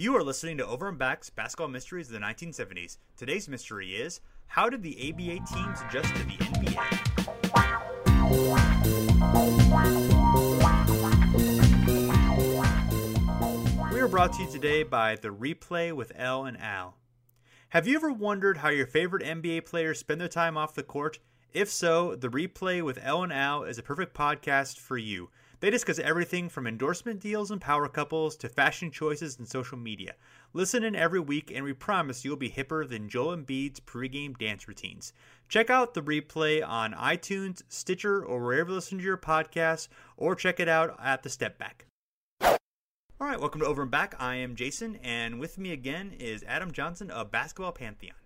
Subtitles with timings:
[0.00, 2.96] You are listening to Over and Back's Basketball Mysteries of the 1970s.
[3.18, 6.72] Today's mystery is how did the ABA teams adjust to the NBA?
[13.92, 16.94] We are brought to you today by The Replay with L and Al.
[17.68, 21.18] Have you ever wondered how your favorite NBA players spend their time off the court?
[21.52, 25.28] If so, The Replay with L and Al is a perfect podcast for you.
[25.60, 30.14] They discuss everything from endorsement deals and power couples to fashion choices and social media.
[30.54, 34.66] Listen in every week, and we promise you'll be hipper than Joel Embiid's pregame dance
[34.66, 35.12] routines.
[35.50, 40.34] Check out the replay on iTunes, Stitcher, or wherever you listen to your podcasts, or
[40.34, 41.84] check it out at the Step Back.
[42.42, 44.14] All right, welcome to Over and Back.
[44.18, 48.16] I am Jason, and with me again is Adam Johnson of Basketball Pantheon.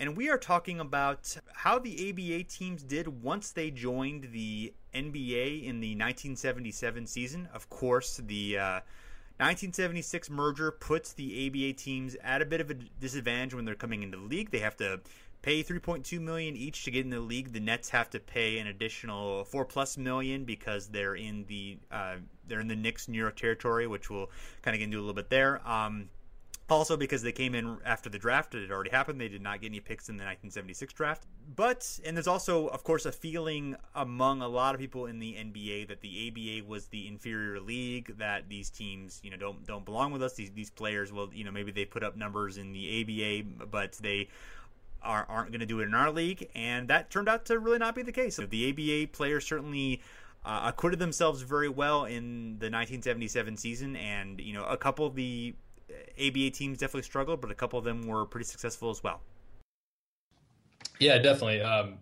[0.00, 5.62] And we are talking about how the ABA teams did once they joined the NBA
[5.62, 7.50] in the 1977 season.
[7.52, 8.80] Of course, the uh,
[9.36, 14.02] 1976 merger puts the ABA teams at a bit of a disadvantage when they're coming
[14.02, 14.50] into the league.
[14.50, 15.02] They have to
[15.42, 17.52] pay 3.2 million each to get in the league.
[17.52, 22.16] The Nets have to pay an additional four plus million because they're in the uh,
[22.48, 24.30] they're in the Knicks New York territory, which we'll
[24.62, 25.60] kind of get into a little bit there.
[25.68, 26.08] Um,
[26.70, 29.20] also, because they came in after the draft, it had already happened.
[29.20, 31.26] They did not get any picks in the 1976 draft.
[31.56, 35.32] But, and there's also, of course, a feeling among a lot of people in the
[35.32, 39.84] NBA that the ABA was the inferior league, that these teams, you know, don't don't
[39.84, 40.34] belong with us.
[40.34, 43.92] These these players, well, you know, maybe they put up numbers in the ABA, but
[43.94, 44.28] they
[45.02, 46.48] are, aren't going to do it in our league.
[46.54, 48.36] And that turned out to really not be the case.
[48.36, 50.02] The ABA players certainly
[50.44, 55.14] uh, acquitted themselves very well in the 1977 season, and you know, a couple of
[55.14, 55.54] the
[56.18, 59.20] ABA teams definitely struggled, but a couple of them were pretty successful as well.
[60.98, 61.62] Yeah, definitely.
[61.62, 61.98] Um,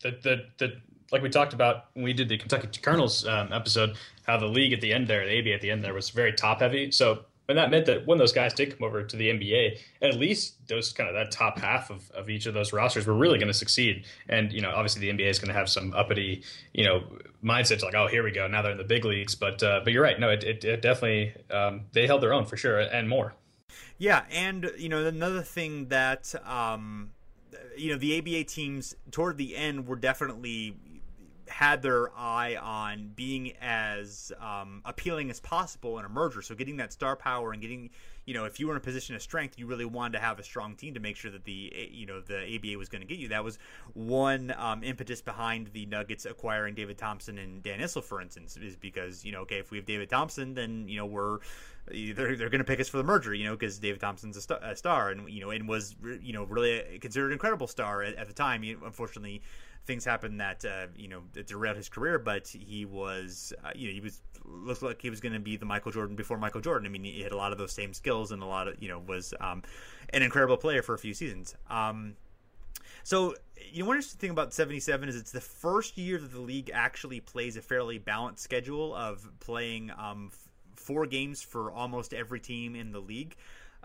[0.00, 0.80] the, the the
[1.12, 3.96] like we talked about when we did the Kentucky Colonels um, episode,
[4.26, 6.32] how the league at the end there, the ABA at the end there, was very
[6.32, 6.90] top heavy.
[6.90, 10.14] So and that meant that when those guys did come over to the NBA, at
[10.16, 13.38] least those kind of that top half of, of each of those rosters were really
[13.38, 14.04] going to succeed.
[14.28, 16.42] And, you know, obviously the NBA is going to have some uppity,
[16.72, 17.04] you know,
[17.44, 18.48] mindsets like, oh, here we go.
[18.48, 19.36] Now they're in the big leagues.
[19.36, 20.18] But, uh, but you're right.
[20.18, 23.34] No, it, it, it definitely, um, they held their own for sure and more.
[23.98, 24.24] Yeah.
[24.30, 27.10] And, you know, another thing that, um,
[27.76, 30.76] you know, the ABA teams toward the end were definitely
[31.48, 36.42] had their eye on being as um, appealing as possible in a merger.
[36.42, 37.90] So getting that star power and getting,
[38.24, 40.38] you know, if you were in a position of strength, you really wanted to have
[40.38, 43.06] a strong team to make sure that the, you know, the ABA was going to
[43.06, 43.28] get you.
[43.28, 43.58] That was
[43.94, 48.76] one um, impetus behind the Nuggets acquiring David Thompson and Dan Issel, for instance, is
[48.76, 51.38] because you know, okay, if we have David Thompson, then you know we're
[51.88, 54.40] they're, they're going to pick us for the merger, you know, because David Thompson's a,
[54.40, 58.02] st- a, star, and you know, and was you know really considered an incredible star
[58.02, 58.62] at, at the time.
[58.62, 59.42] He, unfortunately,
[59.86, 63.94] things happened that uh, you know derailed his career, but he was uh, you know
[63.94, 66.86] he was looked like he was going to be the Michael Jordan before Michael Jordan.
[66.86, 68.88] I mean, he had a lot of those same skills and a lot of you
[68.88, 69.62] know was um,
[70.10, 71.54] an incredible player for a few seasons.
[71.70, 72.14] Um,
[73.02, 73.34] so
[73.72, 76.70] you know, one interesting thing about 77 is it's the first year that the league
[76.74, 80.30] actually plays a fairly balanced schedule of playing um,
[80.74, 83.36] four games for almost every team in the league.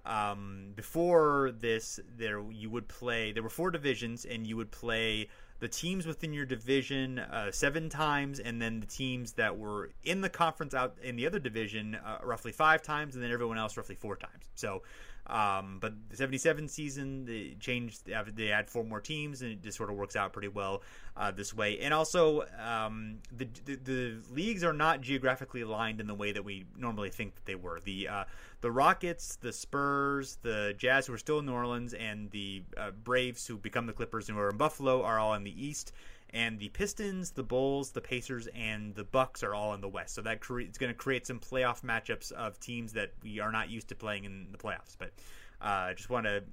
[0.05, 3.31] Um, before this, there you would play.
[3.31, 5.29] There were four divisions, and you would play
[5.61, 10.21] the teams within your division uh, seven times, and then the teams that were in
[10.21, 13.77] the conference out in the other division uh, roughly five times, and then everyone else
[13.77, 14.43] roughly four times.
[14.55, 14.81] So,
[15.31, 18.01] um, but the 77 season, they changed,
[18.35, 20.81] they add four more teams, and it just sort of works out pretty well
[21.15, 21.79] uh, this way.
[21.79, 26.43] And also, um, the, the, the leagues are not geographically aligned in the way that
[26.43, 27.79] we normally think that they were.
[27.79, 28.23] The uh,
[28.59, 32.91] the Rockets, the Spurs, the Jazz, who are still in New Orleans, and the uh,
[32.91, 35.93] Braves, who become the Clippers, who are in Buffalo, are all in the East.
[36.33, 40.15] And the Pistons, the Bulls, the Pacers, and the Bucks are all in the West.
[40.15, 43.51] So that cre- it's going to create some playoff matchups of teams that we are
[43.51, 44.95] not used to playing in the playoffs.
[44.97, 45.11] But
[45.59, 46.43] I uh, just want to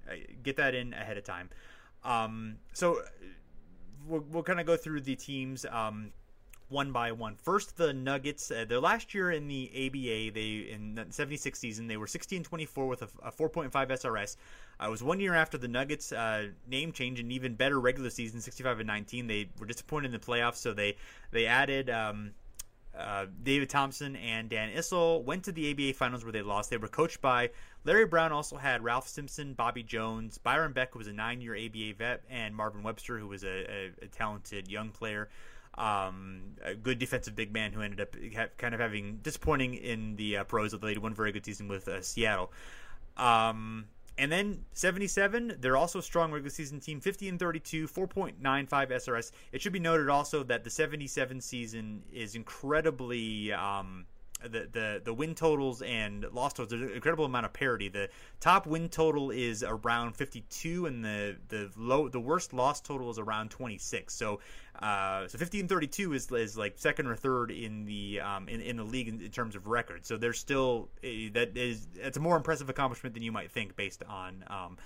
[0.43, 1.49] get that in ahead of time.
[2.05, 3.03] Um, so
[4.07, 5.65] we'll, we'll kind of go through the teams.
[5.71, 6.13] Um,
[6.69, 7.37] one by one.
[7.37, 8.50] First, the Nuggets.
[8.50, 12.43] Uh, their last year in the ABA, they in the 76 season, they were 16
[12.43, 14.37] 24 with a, a 4.5 SRS.
[14.81, 18.11] Uh, it was one year after the Nuggets uh, name change and even better regular
[18.11, 19.26] season, 65 and 19.
[19.26, 20.97] They were disappointed in the playoffs, so they
[21.31, 21.91] they added.
[21.91, 22.32] Um,
[22.97, 26.69] uh, David Thompson and Dan Issel went to the ABA finals where they lost.
[26.69, 27.50] They were coached by
[27.85, 28.32] Larry Brown.
[28.32, 32.56] Also had Ralph Simpson, Bobby Jones, Byron Beck, who was a nine-year ABA vet, and
[32.56, 35.29] Marvin Webster, who was a, a, a talented young player.
[35.79, 40.17] Um, a good defensive big man who ended up ha- kind of having disappointing in
[40.17, 42.53] the uh, pros, although they had one very good season with uh, Seattle.
[43.17, 43.87] Um,
[44.19, 49.31] and then 77, they're also a strong regular season team, 50 and 32, 4.95 SRS.
[49.53, 54.07] It should be noted also that the 77 season is incredibly um,
[54.43, 56.70] the, the the win totals and loss totals.
[56.70, 57.88] There's an incredible amount of parity.
[57.88, 58.08] The
[58.40, 63.19] top win total is around 52, and the the low the worst loss total is
[63.19, 64.14] around 26.
[64.14, 64.40] So
[64.81, 68.61] uh, so 50 and 32 is, is like second or third in the um, in,
[68.61, 70.06] in the league in, in terms of record.
[70.06, 73.75] So there's still a, that is it's a more impressive accomplishment than you might think
[73.76, 74.76] based on um,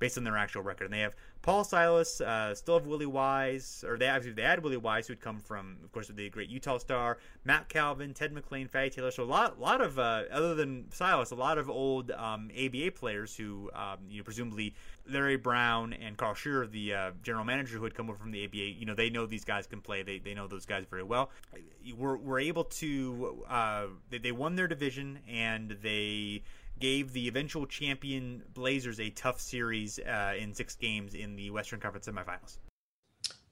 [0.00, 0.86] based on their actual record.
[0.86, 4.62] And they have Paul Silas, uh, still have Willie Wise, or they actually they had
[4.62, 8.68] Willie Wise, who'd come from, of course, the great Utah star, Mack Calvin, Ted McClain,
[8.68, 9.10] Fatty Taylor.
[9.10, 12.90] So a lot, lot of uh, other than Silas, a lot of old um, ABA
[12.92, 14.74] players who, um, you know, presumably
[15.08, 18.44] Larry Brown and Carl Scheer, the uh, general manager who had come over from the
[18.44, 20.02] ABA, you know, they know these guys can play.
[20.02, 21.30] They, they know those guys very well.
[21.96, 26.42] We're, we're able to, uh, they, they won their division and they
[26.80, 31.80] gave the eventual champion Blazers a tough series uh, in six games in the Western
[31.80, 32.58] Conference semifinals.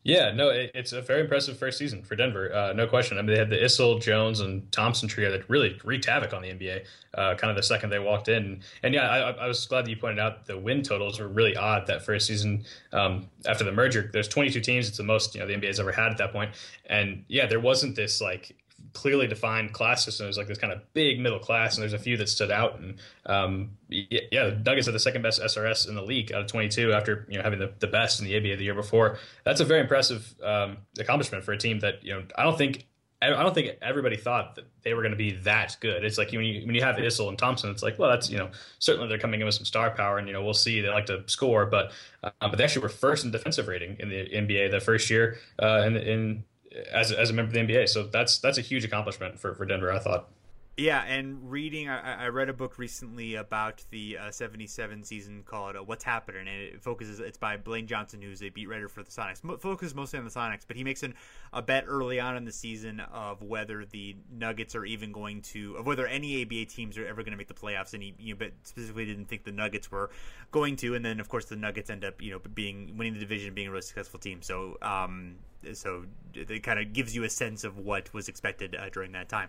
[0.05, 3.19] Yeah, no, it, it's a very impressive first season for Denver, uh, no question.
[3.19, 6.41] I mean, they had the Issel, Jones, and Thompson trio that really wreaked havoc on
[6.41, 6.85] the NBA.
[7.13, 9.91] Uh, kind of the second they walked in, and yeah, I, I, was glad that
[9.91, 13.73] you pointed out the win totals were really odd that first season um, after the
[13.73, 14.09] merger.
[14.13, 16.39] There's 22 teams; it's the most you know the NBA's ever had at that point.
[16.39, 16.55] point,
[16.87, 18.55] and yeah, there wasn't this like
[18.93, 20.27] clearly defined class system.
[20.27, 22.79] There's like this kind of big middle class, and there's a few that stood out.
[22.79, 22.97] And
[23.27, 26.93] um, yeah, the Nuggets are the second best SRS in the league out of 22
[26.93, 29.19] after you know having the, the best in the ABA the year before.
[29.45, 32.87] That's a very impressive um, accomplishment for a team that you know I don't think
[33.21, 36.05] I don't think everybody thought that they were going to be that good.
[36.05, 38.39] It's like when you when you have Issel and Thompson, it's like, well, that's you
[38.39, 40.89] know certainly they're coming in with some star power, and you know we'll see they
[40.89, 41.91] like to score, but
[42.23, 45.39] uh, but they actually were first in defensive rating in the NBA the first year
[45.61, 46.45] uh, in in
[46.93, 47.89] as as a member of the NBA.
[47.89, 49.93] So that's that's a huge accomplishment for for Denver.
[49.93, 50.29] I thought.
[50.79, 55.75] Yeah, and reading, I, I read a book recently about the uh, '77 season called
[55.75, 57.19] uh, "What's Happening," and it focuses.
[57.19, 59.43] It's by Blaine Johnson, who's a beat writer for the Sonics.
[59.43, 61.15] Mo- focuses mostly on the Sonics, but he makes an,
[61.53, 65.75] a bet early on in the season of whether the Nuggets are even going to,
[65.75, 67.93] of whether any ABA teams are ever going to make the playoffs.
[67.93, 70.11] And he, you know, specifically didn't think the Nuggets were
[70.53, 70.95] going to.
[70.95, 73.67] And then, of course, the Nuggets end up, you know, being winning the division, being
[73.67, 74.43] a really successful team.
[74.43, 75.39] So, um,
[75.73, 76.05] so
[76.35, 79.49] it kind of gives you a sense of what was expected uh, during that time.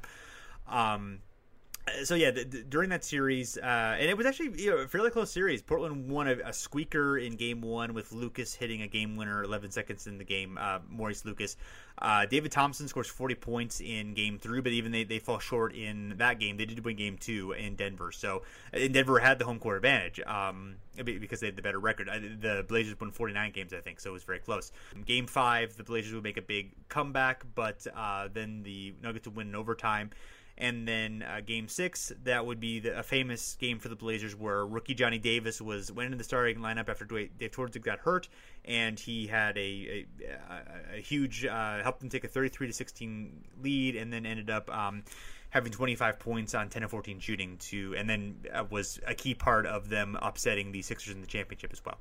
[0.67, 1.19] Um,
[2.03, 4.87] so yeah, the, the, during that series, uh, and it was actually you know, a
[4.87, 5.61] fairly close series.
[5.61, 9.71] Portland won a, a, squeaker in game one with Lucas hitting a game winner 11
[9.71, 10.57] seconds in the game.
[10.59, 11.57] Uh, Maurice Lucas,
[11.99, 15.75] uh, David Thompson scores 40 points in game three, but even they, they fall short
[15.75, 16.57] in that game.
[16.57, 20.75] They did win game two in Denver, so Denver had the home court advantage um,
[21.03, 22.07] because they had the better record.
[22.41, 24.71] The Blazers won 49 games, I think, so it was very close.
[25.05, 29.35] Game five, the Blazers would make a big comeback, but uh, then the Nuggets would
[29.35, 30.11] win in overtime.
[30.59, 34.35] And then uh, Game Six, that would be the, a famous game for the Blazers,
[34.35, 38.27] where rookie Johnny Davis was went into the starting lineup after Dave Twardzik got hurt,
[38.65, 40.05] and he had a
[40.49, 44.49] a, a huge uh, helped them take a 33 to 16 lead, and then ended
[44.49, 44.69] up.
[44.69, 45.03] Um,
[45.51, 49.33] having 25 points on 10 of 14 shooting to and then uh, was a key
[49.33, 51.97] part of them upsetting the Sixers in the championship as well.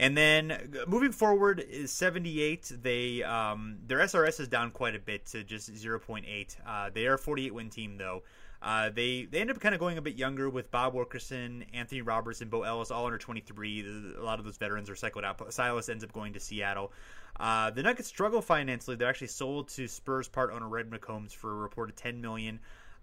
[0.00, 2.72] And then moving forward is 78.
[2.82, 6.56] They um, their SRS is down quite a bit to just 0.8.
[6.66, 8.22] Uh, they are a 48 win team though.
[8.62, 12.00] Uh, they they end up kind of going a bit younger with Bob Wilkerson, Anthony
[12.00, 14.14] Roberts, and Bo Ellis, all under 23.
[14.18, 15.52] A lot of those veterans are cycled out.
[15.52, 16.92] Silas ends up going to Seattle.
[17.38, 18.96] Uh, the Nuggets struggle financially.
[18.96, 22.58] They're actually sold to Spurs part owner Red McCombs for a reported 10 million.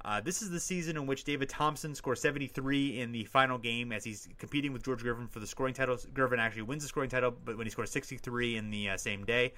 [0.08, 3.92] Uh, this is the season in which David Thompson scores 73 in the final game
[3.92, 5.98] as he's competing with George Gervin for the scoring title.
[5.98, 9.26] Gervin actually wins the scoring title, but when he scores 63 in the uh, same
[9.26, 9.52] day.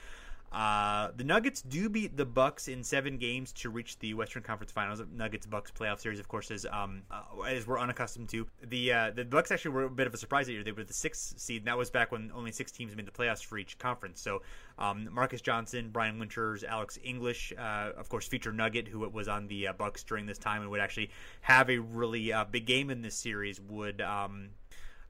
[0.51, 4.71] Uh, the Nuggets do beat the Bucks in seven games to reach the Western Conference
[4.71, 5.01] Finals.
[5.15, 8.47] Nuggets Bucks playoff series, of course, is um uh, as we're unaccustomed to.
[8.63, 10.63] The uh, the Bucks actually were a bit of a surprise that year.
[10.63, 13.11] They were the sixth seed, and that was back when only six teams made the
[13.11, 14.21] playoffs for each conference.
[14.21, 14.41] So
[14.79, 19.47] um, Marques Johnson, Brian Winters, Alex English, uh, of course, feature Nugget, who was on
[19.47, 22.89] the uh, Bucks during this time and would actually have a really uh, big game
[22.89, 23.61] in this series.
[23.61, 24.49] Would um,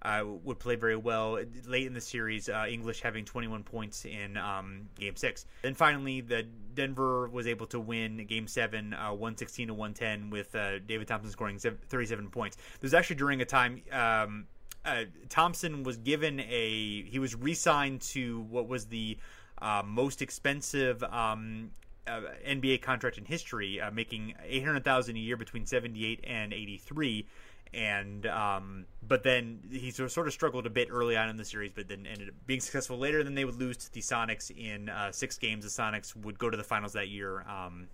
[0.01, 2.50] uh, would play very well late in the series.
[2.50, 5.46] Uh, English having 21 points in um, Game Six.
[5.62, 10.56] Then finally, the Denver was able to win Game Seven, uh, 116 to 110, with
[10.56, 12.58] uh, David Thompson scoring 37 points.
[12.82, 13.82] Was actually during a time.
[13.91, 14.48] Um,
[14.86, 19.18] uh, Thompson was given a he was re-signed to what was the
[19.62, 21.72] uh, most expensive um,
[22.08, 26.22] uh, NBA contract in history, uh, making eight hundred thousand a year between seventy eight
[26.25, 27.27] and eighty three.
[27.73, 31.71] And um, but then he sort of struggled a bit early on in the series,
[31.73, 33.23] but then ended up being successful later.
[33.23, 35.63] Then they would lose to the Sonics in uh, six games.
[35.63, 37.41] The Sonics would go to the finals that year.
[37.47, 37.88] Um,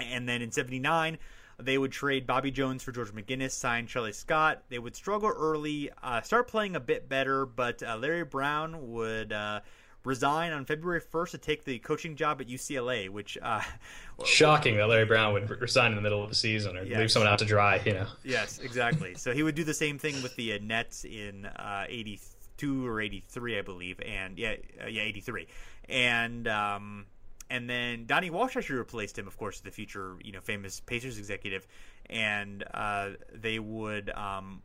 [0.00, 1.18] and then in '79,
[1.58, 4.64] they would trade Bobby Jones for George McGinnis, sign Charlie Scott.
[4.68, 9.32] They would struggle early, uh, start playing a bit better, but uh, Larry Brown would
[9.32, 9.60] uh,
[10.04, 13.62] resign on February 1st to take the coaching job at UCLA, which uh,
[14.24, 16.98] shocking that Larry Brown would resign in the middle of the season or yes.
[16.98, 17.80] leave someone out to dry.
[17.84, 18.06] You know.
[18.22, 19.14] Yes, exactly.
[19.14, 21.48] so he would do the same thing with the uh, Nets in
[21.88, 25.46] '82 uh, or '83, I believe, and yeah, uh, yeah, '83,
[25.88, 26.48] and.
[26.48, 27.06] Um,
[27.50, 31.18] and then Donnie Walsh actually replaced him, of course, the future, you know, famous Pacers
[31.18, 31.66] executive,
[32.08, 34.62] and uh, they would um,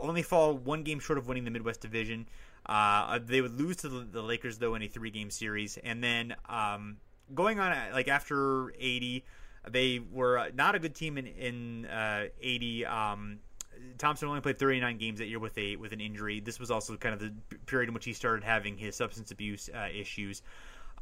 [0.00, 2.26] only fall one game short of winning the Midwest Division.
[2.66, 6.34] Uh, they would lose to the, Lakers though in a three game series, and then
[6.48, 6.96] um,
[7.34, 9.24] going on like after eighty,
[9.68, 12.86] they were not a good team in in uh, eighty.
[12.86, 13.40] Um,
[13.98, 16.40] Thompson only played 39 games that year with a with an injury.
[16.40, 17.34] This was also kind of the
[17.66, 20.42] period in which he started having his substance abuse uh, issues.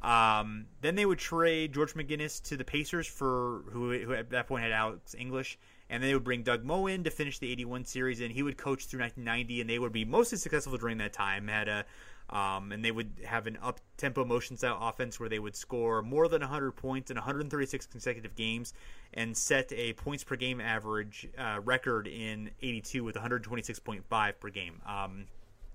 [0.02, 4.48] Um, then they would trade George McGinnis to the Pacers for who, who at that
[4.48, 5.58] point had Alex English,
[5.92, 8.56] and they would bring Doug Moe in to finish the 81 series, and he would
[8.56, 11.46] coach through 1990, and they would be mostly successful during that time.
[11.48, 11.84] Had a
[12.30, 16.00] um, and they would have an up tempo motion style offense where they would score
[16.00, 18.72] more than 100 points in 136 consecutive games
[19.12, 24.80] and set a points per game average uh, record in 82 with 126.5 per game.
[24.86, 25.26] Um,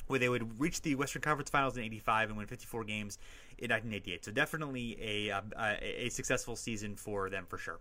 [0.07, 3.19] where they would reach the Western Conference Finals in '85 and win 54 games
[3.59, 4.25] in 1988.
[4.25, 7.77] So definitely a, a, a successful season for them for sure.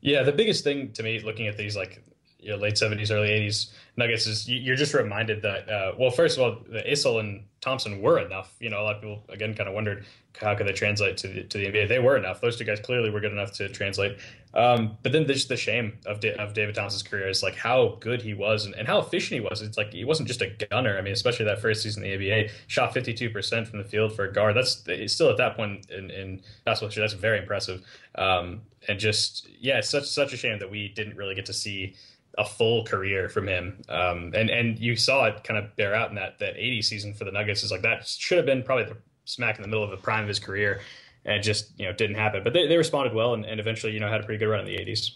[0.00, 2.02] Yeah, the biggest thing to me looking at these like
[2.38, 6.38] you know, late 70s, early 80s Nuggets is you're just reminded that, uh, well, first
[6.38, 8.54] of all, the Issel and Thompson were enough.
[8.60, 10.06] You know, a lot of people, again, kind of wondered
[10.40, 11.88] how could they translate to the, to the NBA.
[11.88, 12.40] They were enough.
[12.40, 14.18] Those two guys clearly were good enough to translate.
[14.54, 18.22] Um, but then just the shame of, of David Thompson's career is like how good
[18.22, 19.62] he was and, and how efficient he was.
[19.62, 20.96] It's like he wasn't just a gunner.
[20.96, 24.26] I mean, especially that first season in the NBA, shot 52% from the field for
[24.26, 24.54] a guard.
[24.54, 27.82] That's still at that point in, in basketball history, that's very impressive.
[28.14, 31.52] Um, and just, yeah, it's such, such a shame that we didn't really get to
[31.52, 31.96] see
[32.38, 33.82] a full career from him.
[33.88, 37.14] Um, and and you saw it kind of bear out in that that 80 season
[37.14, 37.62] for the Nuggets.
[37.62, 40.22] Is like that should have been probably the smack in the middle of the prime
[40.22, 40.80] of his career,
[41.24, 42.42] and just you know didn't happen.
[42.44, 44.60] But they, they responded well, and, and eventually you know had a pretty good run
[44.60, 45.10] in the 80s.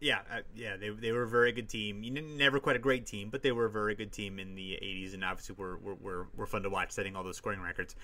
[0.00, 2.02] Yeah, uh, yeah, they, they were a very good team.
[2.02, 4.72] You never quite a great team, but they were a very good team in the
[4.82, 7.96] 80s, and obviously were were, were, were fun to watch, setting all those scoring records.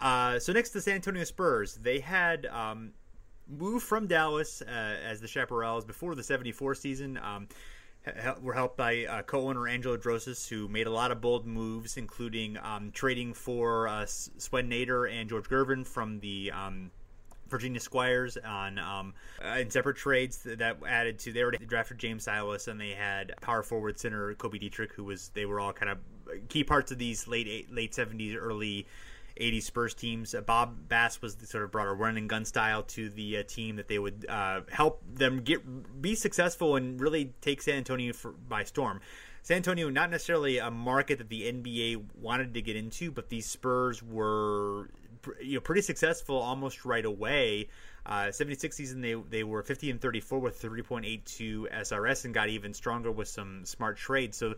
[0.00, 1.74] Uh, so next, the San Antonio Spurs.
[1.74, 2.92] They had um,
[3.48, 7.18] moved from Dallas uh, as the Chaparrals before the 74 season.
[7.22, 7.48] Um,
[8.40, 12.58] were helped by uh, co-owner Angelo Drossos, who made a lot of bold moves, including
[12.62, 16.90] um, trading for uh, Swen Nater and George Gervin from the um,
[17.48, 21.32] Virginia Squires on um, uh, in separate trades that added to.
[21.32, 25.30] They already drafted James Silas, and they had power forward center Coby Dietrick, who was
[25.34, 25.98] they were all kind of
[26.48, 28.86] key parts of these late late 70s, early
[29.40, 30.34] 80s Spurs teams.
[30.34, 33.38] Uh, Bob Bass was the sort of brought a run and gun style to the
[33.38, 37.76] uh, team that they would uh, help them get be successful and really take San
[37.76, 39.00] Antonio for, by storm.
[39.42, 43.46] San Antonio, not necessarily a market that the NBA wanted to get into, but these
[43.46, 44.88] Spurs were
[45.40, 47.68] you know pretty successful almost right away.
[48.04, 52.74] Uh, 76 season they they were 50 and 34 with 3.82 SRS and got even
[52.74, 54.36] stronger with some smart trades.
[54.36, 54.54] So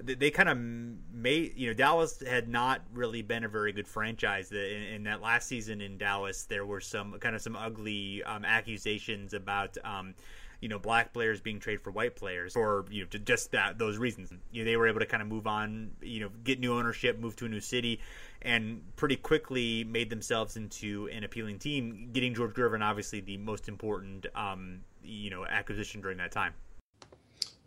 [0.00, 3.88] they, they kind of made you know Dallas had not really been a very good
[3.88, 4.50] franchise.
[4.52, 8.44] In, in, that last season in Dallas, there were some kind of some ugly um,
[8.44, 9.76] accusations about.
[9.84, 10.14] Um,
[10.60, 13.96] you know, black players being traded for white players, or you know, just that those
[13.96, 14.32] reasons.
[14.50, 17.16] You know, they were able to kind of move on, you know, get new ownership,
[17.16, 18.00] move to a new city,
[18.42, 22.08] and pretty quickly made themselves into an appealing team.
[22.12, 26.54] Getting George Gervin, obviously, the most important, um, you know, acquisition during that time.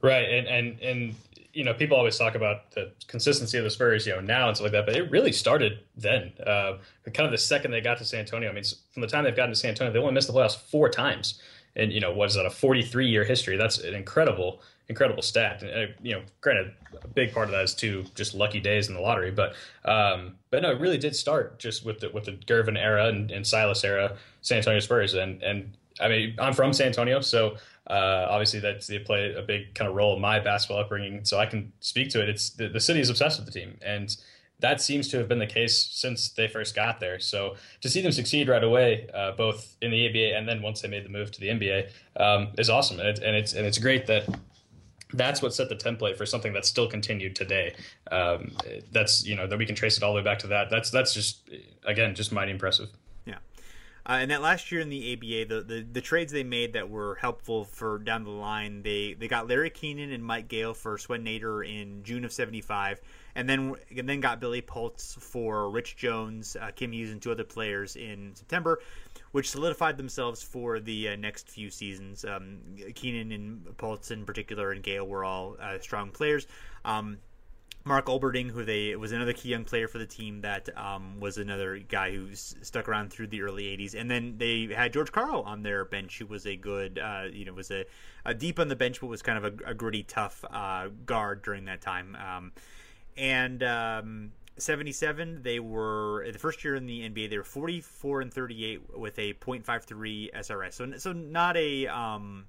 [0.02, 1.16] Right, and and and
[1.54, 4.56] you know, people always talk about the consistency of the Spurs, you know, now and
[4.56, 6.32] stuff like that, but it really started then.
[6.46, 6.78] Uh,
[7.14, 8.50] kind of the second they got to San Antonio.
[8.50, 10.58] I mean, from the time they've gotten to San Antonio, they only missed the playoffs
[10.58, 11.42] four times.
[11.76, 13.58] And, you know, what is that, a 43 year history?
[13.58, 15.64] That's an incredible, incredible stat.
[15.64, 18.90] And, uh, you know, granted, a big part of that is too just lucky days
[18.90, 19.32] in the lottery.
[19.32, 19.56] But,
[19.86, 23.32] um, but no, it really did start just with the, with the Gervin era and,
[23.32, 25.14] and Silas era, San Antonio Spurs.
[25.14, 27.58] And, and I mean, I'm from San Antonio, so
[27.88, 31.40] uh, obviously, that's they play a big kind of role in my basketball upbringing, so
[31.40, 32.30] I can speak to it.
[32.30, 34.16] It's the, the city is obsessed with the team, and
[34.60, 37.20] that seems to have been the case since they first got there.
[37.20, 40.82] So to see them succeed right away, uh, both in the ABA and then once
[40.82, 43.66] they made the move to the NBA, um, is awesome, and, it, and it's and
[43.66, 44.28] it's great that
[45.14, 47.74] that's what set the template for something that's still continued today.
[48.12, 48.56] Um,
[48.92, 50.70] that's you know that we can trace it all the way back to that.
[50.70, 51.50] That's that's just
[51.86, 52.90] again just mighty impressive.
[54.12, 56.90] Uh, and that last year in the ABA, the, the, the trades they made that
[56.90, 60.98] were helpful for down the line, they they got Larry Kenon and Mike Gale for
[60.98, 63.00] Swen Nater in June of '75,
[63.36, 67.32] and then and then got Billy Paultz for Rich Jones, uh, Kim Hughes, and two
[67.32, 68.82] other players in September
[69.32, 72.26] which solidified themselves for the uh, next few seasons.
[72.26, 72.58] Um,
[72.96, 76.48] Kenon and Paultz in particular and Gale were all uh, strong players.
[76.84, 77.18] Um,
[77.84, 81.38] Mark Olberding, who they was another key young player for the team, that um, was
[81.38, 85.42] another guy who stuck around through the early '80s, and then they had George Karl
[85.42, 87.86] on their bench, who was a good, uh, you know, was a,
[88.26, 91.42] a, deep on the bench, but was kind of a, a gritty, tough uh, guard
[91.42, 92.16] during that time.
[92.16, 92.52] Um,
[93.18, 98.34] and um, 77 they were the first year in the nba they were 44 and
[98.34, 102.46] 38 with a .53 srs so so not a um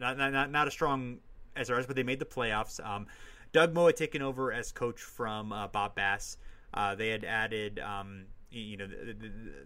[0.00, 1.18] not not, not a strong
[1.56, 2.84] srs but they made the playoffs.
[2.84, 3.06] Um
[3.52, 6.36] doug moe had taken over as coach from uh, bob bass.
[6.74, 8.88] Uh, they had added um you know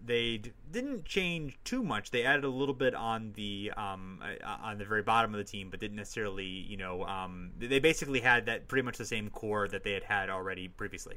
[0.05, 2.11] they didn't change too much.
[2.11, 5.43] They added a little bit on the um, uh, on the very bottom of the
[5.43, 9.29] team but didn't necessarily you know um, they basically had that pretty much the same
[9.29, 11.15] core that they had had already previously.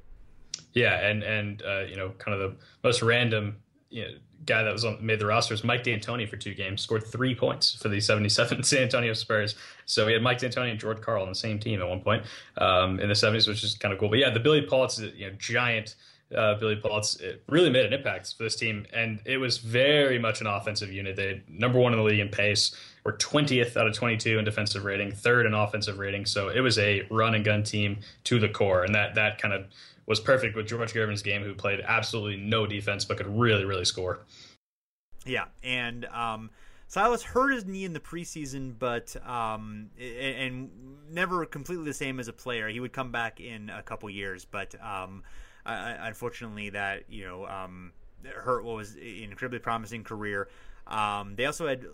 [0.73, 3.57] Yeah, and and uh, you know, kind of the most random
[3.91, 4.09] you know,
[4.45, 7.35] guy that was on made the roster was Mike D'Antoni for two games, scored three
[7.35, 9.55] points for the 77 San Antonio Spurs.
[9.87, 12.25] So we had Mike D'Antoni and George Karl on the same team at one point
[12.59, 14.09] um, in the 70s, which is kind of cool.
[14.09, 15.95] But yeah, the Billy Paultz, you know, giant
[16.35, 16.81] uh, Billy
[17.21, 20.93] it really made an impact for this team, and it was very much an offensive
[20.93, 21.17] unit.
[21.17, 22.75] They number one in the league in pace,
[23.05, 26.27] were 20th out of 22 in defensive rating, third in offensive rating.
[26.27, 29.55] So it was a run and gun team to the core, and that that kind
[29.55, 29.67] of
[30.07, 33.85] was perfect with George Gervin's game, who played absolutely no defense but could really, really
[33.85, 34.21] score.
[35.25, 36.51] Yeah, and um,
[36.87, 40.71] Silas hurt his knee in the preseason, but um, and, and,
[41.11, 42.69] never completely the same as a player.
[42.69, 45.23] He would come back in a couple years, but um,
[45.65, 47.93] unfortunately, that you know um,
[48.25, 50.49] hurt what was an incredibly promising career.
[50.87, 51.87] Um, they also had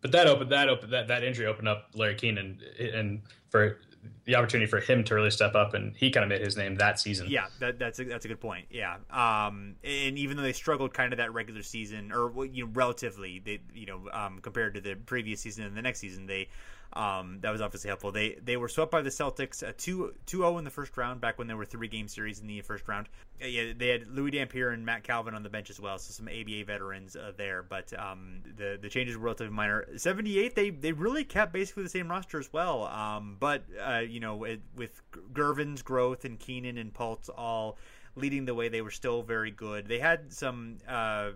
[0.00, 2.60] but that opened that opened that, that injury opened up Larry Kenon
[2.94, 3.78] and for
[4.24, 6.74] the opportunity for him to really step up, and he kind of made his name
[6.76, 7.28] that season.
[7.30, 8.66] Yeah, that, that's a, that's a good point.
[8.70, 12.70] Yeah, um, and even though they struggled kind of that regular season, or you know,
[12.74, 16.48] relatively, they you know, um, compared to the previous season and the next season, they
[16.94, 18.10] um, that was obviously helpful.
[18.10, 21.38] They they were swept by the Celtics, uh, 2 2-0 in the first round back
[21.38, 23.08] when there were three game series in the first round.
[23.42, 26.12] Uh, yeah, they had Louis Dampier and Mack Calvin on the bench as well, so
[26.12, 27.62] some ABA veterans uh, there.
[27.62, 29.86] But um, the the changes were relatively minor.
[29.96, 32.84] 78, they they really kept basically the same roster as well.
[32.84, 35.02] Um, but uh, you know, it, with
[35.34, 37.76] Gervin's growth and Kenon and Paultz all
[38.16, 39.86] leading the way, they were still very good.
[39.86, 41.32] They had some uh,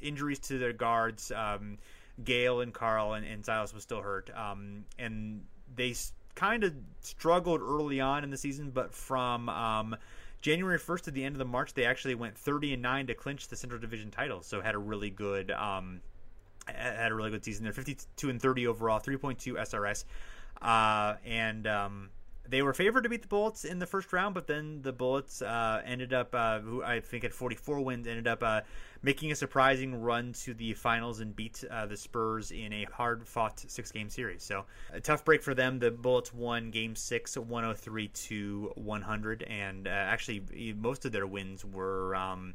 [0.00, 1.30] injuries to their guards.
[1.30, 1.78] Um,
[2.24, 4.30] Gale and Karl and, and Silas was still hurt.
[4.36, 5.42] Um, and
[5.74, 5.94] they
[6.34, 9.96] kind of struggled early on in the season, but from um,
[10.40, 13.14] January 1st to the end of the March, they actually went 30 and 9 to
[13.14, 14.42] clinch the Central Division title.
[14.42, 16.00] So had a really good um,
[16.66, 17.64] had a really good season.
[17.64, 20.04] They're 52 and 30 overall, 3.2 SRS,
[20.62, 22.10] uh, and um,
[22.50, 25.40] they were favored to beat the Bullets in the first round, but then the Bullets
[25.40, 28.62] uh, ended up, uh, who I think had 44 wins, ended up uh,
[29.02, 33.26] making a surprising run to the finals and beat uh, the Spurs in a hard
[33.26, 34.42] fought six game series.
[34.42, 35.78] So a tough break for them.
[35.78, 39.42] The Bullets won game six, 103 to 100.
[39.44, 42.16] And uh, actually, most of their wins were.
[42.16, 42.54] Um,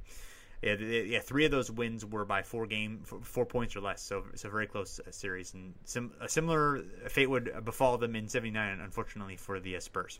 [0.65, 4.01] yeah, yeah, three of those wins were by four game, four points or less.
[4.01, 8.15] So, it's a very close uh, series, and sim, a similar fate would befall them
[8.15, 10.19] in '79, unfortunately for the uh, Spurs.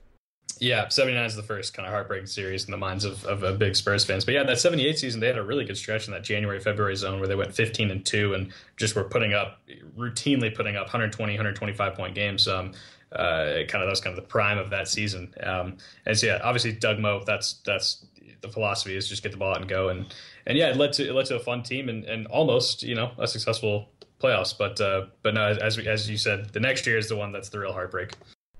[0.60, 3.60] Yeah, 79 is the first kind of heartbreaking series in the minds of, of, of
[3.60, 4.24] big Spurs fans.
[4.24, 6.96] But yeah, that 78 season, they had a really good stretch in that January, February
[6.96, 9.60] zone where they went 15 and 2 and just were putting up,
[9.98, 12.48] routinely putting up 120, 125 point games.
[12.48, 12.72] Um,
[13.12, 15.34] uh, kind of that was kind of the prime of that season.
[15.42, 18.06] Um, and so yeah, obviously Doug Moe, that's that's
[18.46, 19.90] the philosophy is just get the ball out and go.
[19.90, 20.14] And
[20.46, 22.96] and yeah, it led to it led to a fun team and, and almost you
[22.96, 23.90] know a successful
[24.22, 24.58] playoffs.
[24.58, 27.50] But uh, but no, as as you said, the next year is the one that's
[27.50, 28.14] the real heartbreak.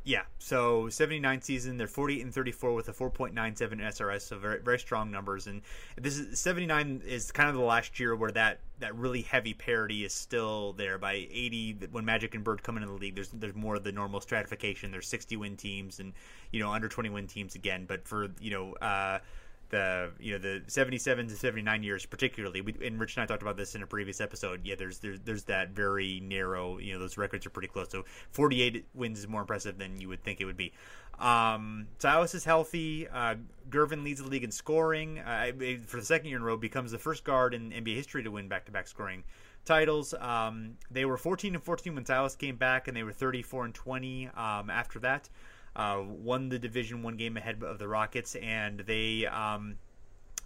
[0.08, 4.78] Yeah, so 79 season, they're 48 and 34 with a 4.97 SRS, so very very
[4.78, 5.48] strong numbers.
[5.48, 5.64] And
[6.00, 10.06] this is 79 is kind of the last year where that that really heavy parity
[10.06, 11.00] is still there.
[11.00, 13.92] By 80, when Magic and Bird come into the league, there's there's more of the
[13.92, 14.92] normal stratification.
[14.92, 16.14] There's 60 win teams and
[16.52, 17.86] you know under 20 win teams again.
[17.88, 18.74] But for you know.
[18.74, 19.20] Uh,
[19.76, 23.42] the you know the 77 to 79 years particularly we, and rich and i talked
[23.42, 24.62] about this in a previous episode.
[24.64, 27.90] Yeah there's there's there's that very narrow you know those records are pretty close.
[27.90, 30.72] So 48 wins is more impressive than you would think it would be.
[31.20, 33.08] Um silas is healthy.
[33.08, 33.36] Uh
[33.70, 35.20] gervin leads the league in scoring.
[35.20, 35.52] Uh,
[35.86, 38.32] for the second year in a row becomes the first guard in nba history to
[38.32, 39.24] win back-to-back scoring
[39.66, 40.14] titles.
[40.20, 43.74] Um, they were 14 and 14 when Silas came back, and they were 34 and
[43.74, 45.28] 20 um, after that.
[45.76, 49.76] Uh, won the division one game ahead of the Rockets, and they um,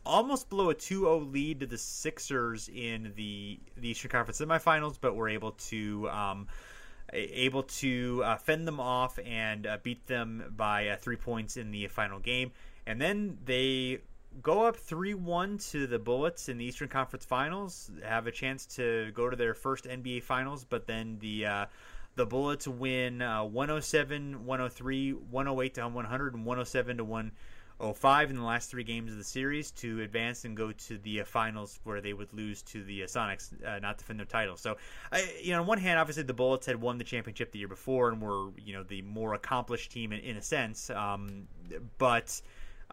[0.06, 5.16] almost blow a 2-0 lead to the Sixers in the the Eastern Conference semifinals, but
[5.16, 6.48] were able to um,
[7.14, 11.72] able to uh, fend them off and uh, beat them by uh, three points in
[11.72, 12.52] the final game.
[12.86, 14.00] And then they
[14.42, 19.12] go up 3-1 to the Bullets in the Eastern Conference Finals, have a chance to
[19.14, 21.66] go to their first NBA Finals, but then the uh,
[22.16, 28.44] the Bullets win uh, 107, 103, 108 to 100, and 107 to 105 in the
[28.44, 32.02] last three games of the series to advance and go to the uh, finals where
[32.02, 34.58] they would lose to the uh, Sonics, uh, not defend their title.
[34.58, 34.78] So,
[35.42, 38.10] you know, on one hand, obviously the Bullets had won the championship the year before
[38.10, 41.48] and were, you know, the more accomplished team in, in a sense, um,
[41.98, 42.42] but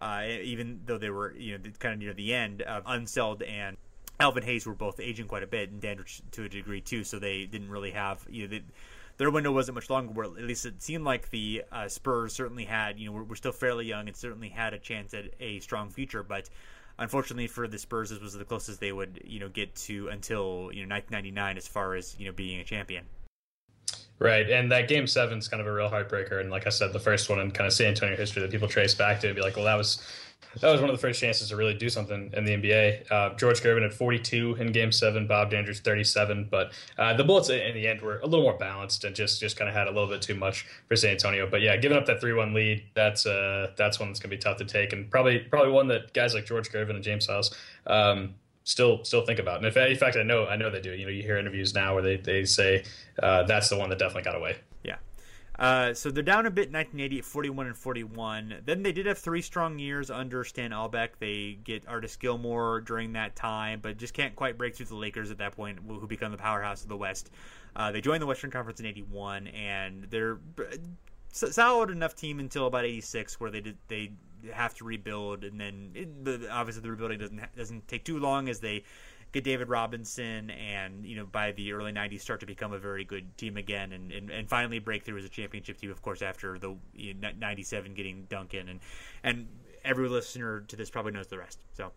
[0.01, 2.63] uh, even though they were you know kind of near the end.
[2.67, 3.77] Uh, Unseld and
[4.21, 7.05] Elvin Hayes were both aging quite a bit, and Dandridge to a degree too.
[7.05, 8.49] So they didn't really have you know.
[8.49, 8.63] They,
[9.19, 10.13] their window wasn't much longer.
[10.13, 13.37] Where at least it seemed like the uh, Spurs certainly had, you know, we're, we're,
[13.37, 16.23] still fairly young and certainly had a chance at a strong future.
[16.23, 16.49] But
[16.99, 20.71] unfortunately for the Spurs, this was the closest they would, you know, get to until
[20.73, 23.05] you know 1999 as far as you know being a champion.
[24.19, 26.41] Right, and that game seven is kind of a real heartbreaker.
[26.41, 28.67] And like I said, the first one in kind of San Antonio history that people
[28.67, 30.03] trace back to, be like, well, that was
[30.61, 33.11] that was one of the first chances to really do something in the NBA.
[33.11, 37.49] Uh, George Gervin had 42 in Game Seven, Bob Dandridge 37, but uh, the Bullets
[37.51, 39.91] in the end were a little more balanced and just just kind of had a
[39.91, 41.49] little bit too much for San Antonio.
[41.49, 44.59] But yeah, giving up that 3-1 lead, that's uh, that's one that's gonna be tough
[44.59, 47.51] to take, and probably probably one that guys like George Gervin and James House.
[47.87, 48.35] Um,
[48.67, 49.59] still still think about.
[49.59, 50.93] And in fact, I know I know they do.
[50.93, 52.85] You know, you hear interviews now where they they say
[53.23, 54.57] uh, that's the one that definitely got away.
[55.59, 58.63] Uh, so they're down a bit in 1980 at 41 and 41.
[58.65, 61.11] Then they did have three strong years under Stan Albeck.
[61.19, 65.31] They get Artis Gilmore during that time, but just can't quite break through the Lakers
[65.31, 67.31] at that point, who become the powerhouse of the West.
[67.75, 70.39] Uh, they joined the Western Conference in 81, and they're
[71.33, 74.13] solid enough team until about 86, where they did they
[74.53, 78.61] have to rebuild, and then it, obviously the rebuilding doesn't doesn't take too long as
[78.61, 78.85] they
[79.33, 83.05] get David Robinson, and you know by the early '90s start to become a very
[83.05, 85.91] good team again, and and, and finally break through as a championship team.
[85.91, 88.81] Of course, after the '97 getting Duncan, and
[89.23, 89.49] and
[89.85, 91.61] every listener to this probably knows the rest.
[91.75, 91.93] So.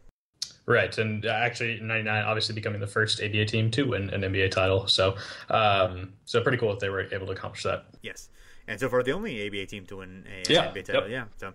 [0.65, 4.85] Right, and actually, '99 obviously becoming the first ABA team to win an NBA title.
[4.85, 5.15] So,
[5.49, 7.85] um, so pretty cool that they were able to accomplish that.
[8.03, 8.29] Yes,
[8.67, 11.01] and so far the only ABA team to win a yeah, NBA title.
[11.01, 11.09] Yep.
[11.09, 11.53] Yeah, so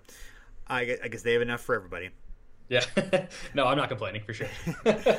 [0.66, 2.10] I, I guess they have enough for everybody.
[2.68, 2.84] Yeah,
[3.54, 4.48] no, I'm not complaining for sure.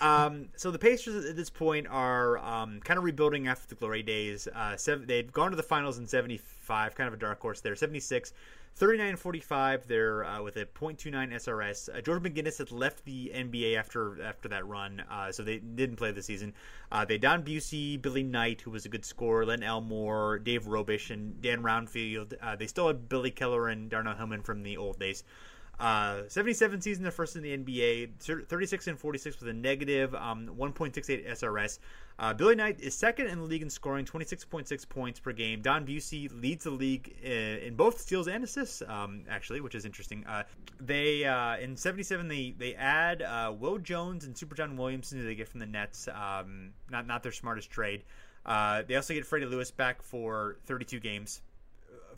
[0.00, 4.02] um, so the Pacers at this point are um, kind of rebuilding after the glory
[4.02, 4.46] days.
[4.54, 7.74] Uh, seven, they'd gone to the finals in '75, kind of a dark horse there.
[7.74, 8.32] '76,
[8.74, 9.86] 39 45.
[9.86, 11.94] They're uh, with a .29 SRS.
[11.94, 15.96] Uh, George McGinnis had left the NBA after after that run, uh, so they didn't
[15.96, 16.54] play the season.
[16.90, 21.10] Uh, they Don Buse, Billy Knight, who was a good scorer, Len Elmore, Dave Robisch,
[21.10, 22.34] and Dan Roundfield.
[22.40, 25.24] Uh, they still had Billy Keller and Darnell Hillman from the old days.
[25.82, 30.48] Uh, 77 season, the first in the NBA, 36 and 46 with a negative um,
[30.56, 31.80] 1.68 SRS.
[32.20, 35.60] Uh, Billy Knight is second in the league in scoring, 26.6 points per game.
[35.60, 39.84] Don Buse leads the league in, in both steals and assists, um, actually, which is
[39.84, 40.24] interesting.
[40.24, 40.44] Uh,
[40.78, 45.24] they uh, in 77 they they add uh, Will Jones and Super John Williamson, who
[45.24, 46.06] they get from the Nets.
[46.06, 48.04] Um, not not their smartest trade.
[48.46, 51.40] Uh, they also get Freddie Lewis back for 32 games.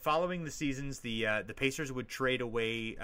[0.00, 2.98] Following the seasons, the uh, the Pacers would trade away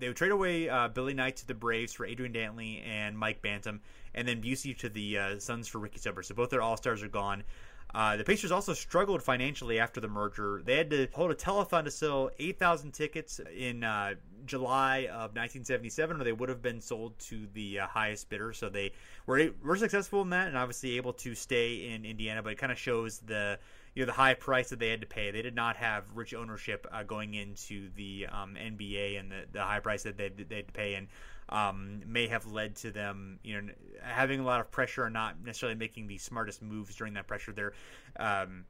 [0.00, 3.42] they would trade away uh, Billy Knight to the Braves for Adrian Dantley and Mike
[3.42, 3.80] Bantom,
[4.14, 6.26] and then Buse to the uh, Suns for Ricky Sobers.
[6.26, 7.44] So both their All Stars are gone.
[7.92, 10.62] Uh, the Pacers also struggled financially after the merger.
[10.64, 14.14] They had to hold a telethon to sell 8,000 tickets in uh,
[14.46, 18.52] July of 1977, or they would have been sold to the uh, highest bidder.
[18.52, 18.92] So they
[19.26, 22.42] were were successful in that, and obviously able to stay in Indiana.
[22.42, 23.58] But it kind of shows the
[23.94, 25.30] you know the high price that they had to pay.
[25.30, 29.62] They did not have rich ownership uh, going into the um, NBA, and the, the
[29.62, 31.08] high price that they they had to pay, and
[31.48, 33.72] um, may have led to them you know
[34.02, 37.52] having a lot of pressure and not necessarily making the smartest moves during that pressure.
[37.52, 37.72] There,
[38.16, 38.64] um,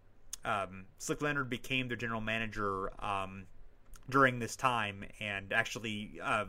[0.44, 3.44] um, Slick Leonard became their general manager um,
[4.08, 6.44] during this time, and actually, uh,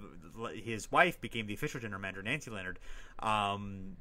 [0.54, 2.80] his wife became the official general manager, Nancy Leonard,
[3.18, 3.96] because um,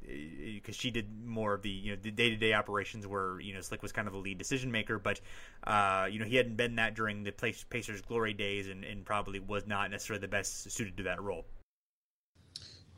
[0.72, 3.60] she did more of the you know the day to day operations, where you know
[3.60, 4.98] Slick was kind of the lead decision maker.
[4.98, 5.20] But
[5.64, 9.40] uh, you know he hadn't been that during the Pacers' glory days, and, and probably
[9.40, 11.44] was not necessarily the best suited to that role.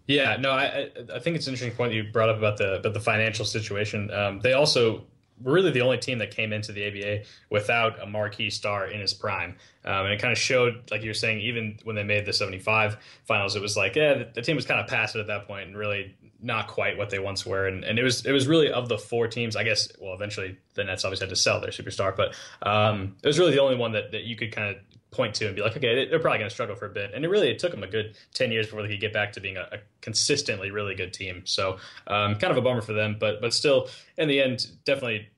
[0.07, 2.95] Yeah, no, I I think it's an interesting point you brought up about the about
[2.95, 4.11] the financial situation.
[4.13, 5.05] Um, they also
[5.43, 9.15] really the only team that came into the ABA without a marquee star in his
[9.15, 9.57] prime.
[9.85, 12.33] Um, and it kind of showed, like you were saying, even when they made the
[12.33, 15.47] 75 finals, it was like, yeah, the, the team was kind of passive at that
[15.47, 17.67] point and really not quite what they once were.
[17.67, 20.59] And, and it was it was really of the four teams, I guess, well, eventually
[20.75, 22.35] the Nets obviously had to sell their superstar, but
[22.69, 25.47] um, it was really the only one that, that you could kind of point to
[25.47, 27.13] and be like, okay, they're probably going to struggle for a bit.
[27.15, 29.33] And it really it took them a good 10 years before they could get back
[29.33, 31.43] to being a, a consistently really good team.
[31.45, 35.29] So um, kind of a bummer for them, but but still, in the end, definitely.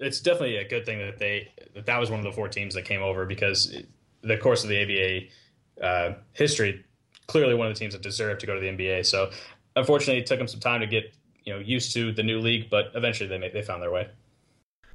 [0.00, 2.74] It's definitely a good thing that they that, that was one of the four teams
[2.74, 3.76] that came over because
[4.22, 4.82] the course of the
[5.80, 6.84] ABA uh, history,
[7.28, 9.06] clearly one of the teams that deserved to go to the NBA.
[9.06, 9.30] So
[9.76, 12.68] unfortunately, it took them some time to get you know used to the new league,
[12.70, 14.08] but eventually they they found their way.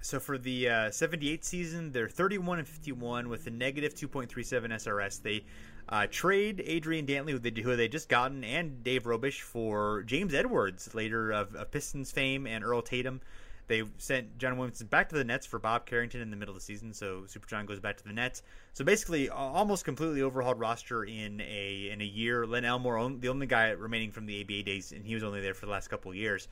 [0.01, 5.21] So for the uh, 78 season, they're 31 and 51 with a negative 2.37 SRS.
[5.21, 5.43] They
[5.89, 10.33] uh, trade Adrian Dantley, who they, who they just gotten, and Dave Robisch for James
[10.33, 13.19] Edwards, later of, of Pistons fame, and Earl Tatum.
[13.67, 16.59] They sent John Williamson back to the Nets for Bob Carrington in the middle of
[16.59, 18.41] the season, so Super John goes back to the Nets.
[18.73, 22.47] So basically, almost completely overhauled roster in a in a year.
[22.47, 25.53] Len Elmore, the only guy remaining from the ABA days, and he was only there
[25.53, 26.47] for the last couple of years.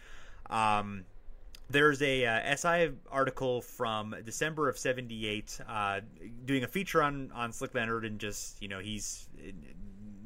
[0.52, 1.06] Um,
[1.70, 6.00] there's a uh, SI article from December of '78 uh,
[6.46, 9.28] doing a feature on on Slick Leonard and just you know he's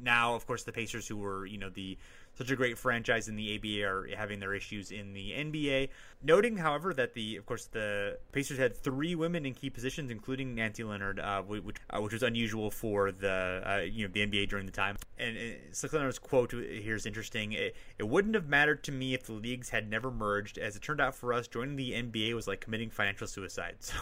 [0.02, 1.98] now of course the Pacers who were you know the
[2.34, 5.90] such a great franchise in the ABA are having their issues in the NBA.
[6.22, 10.54] Noting, however, that the of course the Pacers had three women in key positions, including
[10.54, 14.48] Nancy Leonard, uh, which uh, which was unusual for the uh, you know the NBA
[14.48, 14.96] during the time.
[15.18, 15.36] And,
[15.72, 17.52] Slick Leonard's quote here is interesting.
[17.52, 20.58] It, it wouldn't have mattered to me if the leagues had never merged.
[20.58, 23.76] As it turned out for us, joining the NBA was like committing financial suicide.
[23.92, 23.94] So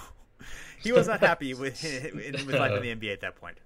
[0.83, 1.83] he was not happy with
[2.15, 3.59] with life in the NBA at that point.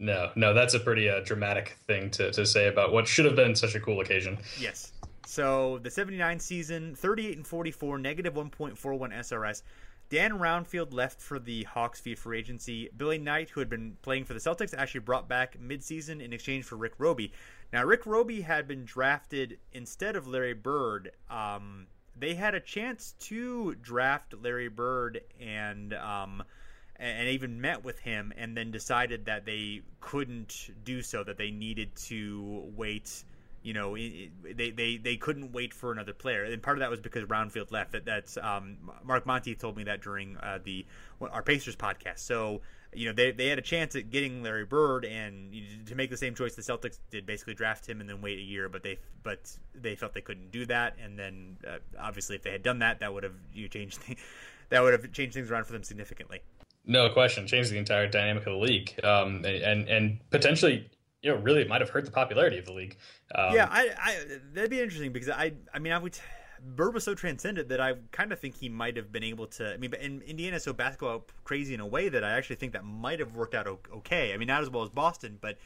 [0.00, 3.36] No, no, that's a pretty uh, dramatic thing to, to say about what should have
[3.36, 4.38] been such a cool occasion.
[4.58, 4.92] Yes.
[5.26, 9.62] So the 79 season, 38 and 44, negative 1.41 SRS.
[10.08, 12.88] Dan Roundfield left for the Hawks via free agency.
[12.96, 16.64] Billy Knight, who had been playing for the Celtics, actually brought back midseason in exchange
[16.64, 17.32] for Rick Robey.
[17.70, 21.12] Now, Rick Robey had been drafted instead of Larry Bird.
[21.28, 21.86] Um,
[22.18, 26.42] they had a chance to draft Larry Bird and um,–
[27.00, 31.50] and even met with him and then decided that they couldn't do so that they
[31.50, 33.24] needed to wait
[33.62, 36.44] you know they, they they couldn't wait for another player.
[36.44, 37.92] And part of that was because Roundfield left.
[37.92, 40.86] That that's um, Mark Monty told me that during uh, the
[41.20, 42.20] our Pacers podcast.
[42.20, 42.62] So
[42.94, 45.52] you know they, they had a chance at getting Larry Bird and
[45.86, 48.42] to make the same choice the Celtics did basically draft him and then wait a
[48.42, 50.96] year but they but they felt they couldn't do that.
[51.02, 54.00] And then uh, obviously if they had done that that would have you changed
[54.70, 56.40] that would have changed things around for them significantly
[56.86, 60.88] no question, changed the entire dynamic of the league, um, and and potentially,
[61.22, 62.96] you know, really might have hurt the popularity of the league.
[63.34, 64.16] Um, yeah, I, I,
[64.54, 66.18] that'd be interesting because I, I mean, I would.
[66.62, 69.72] Bird was so transcendent that I kind of think he might have been able to.
[69.72, 72.74] I mean, but in Indiana so basketball crazy in a way that I actually think
[72.74, 74.34] that might have worked out okay.
[74.34, 75.56] I mean, not as well as Boston, but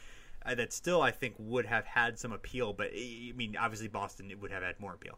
[0.45, 2.71] uh, that still I think would have had some appeal.
[2.71, 5.17] But I mean, obviously Boston it would have had more appeal.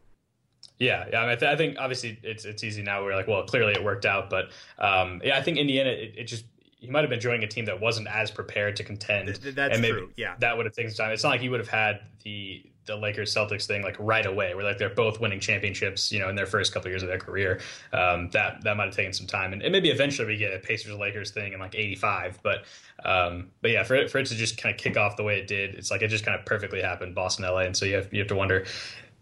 [0.79, 1.19] Yeah, yeah.
[1.19, 3.03] I, mean, I, th- I, think obviously it's it's easy now.
[3.03, 6.23] We're like, well, clearly it worked out, but um, yeah, I think Indiana it, it,
[6.25, 6.45] just
[6.79, 9.41] he might have been joining a team that wasn't as prepared to contend.
[9.41, 10.11] Th- that's true.
[10.17, 11.13] Yeah, that would have taken some time.
[11.13, 14.55] It's not like he would have had the the Lakers Celtics thing like right away,
[14.55, 17.09] where like they're both winning championships, you know, in their first couple of years of
[17.09, 17.59] their career.
[17.91, 20.59] Um, that that might have taken some time, and, and, maybe eventually we get a
[20.59, 22.39] Pacers Lakers thing in like '85.
[22.43, 22.65] But
[23.03, 25.39] um, but yeah, for it, for it to just kind of kick off the way
[25.39, 27.95] it did, it's like it just kind of perfectly happened, Boston, LA, and so you
[27.95, 28.65] have you have to wonder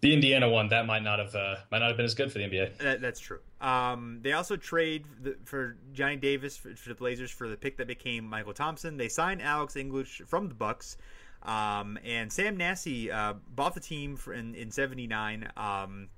[0.06, 2.38] the Indiana one that might not have uh, might not have been as good for
[2.38, 2.78] the NBA.
[2.78, 3.40] That, that's true.
[3.60, 7.76] Um, they also trade the, for Johnny Davis for, for, the Blazers for the pick
[7.78, 8.96] that became Mychal Thompson.
[8.96, 10.96] They signed Alex English from the Bucks,
[11.42, 15.50] um, and Sam Nassi uh, bought the team in in '79.
[15.56, 16.08] Um,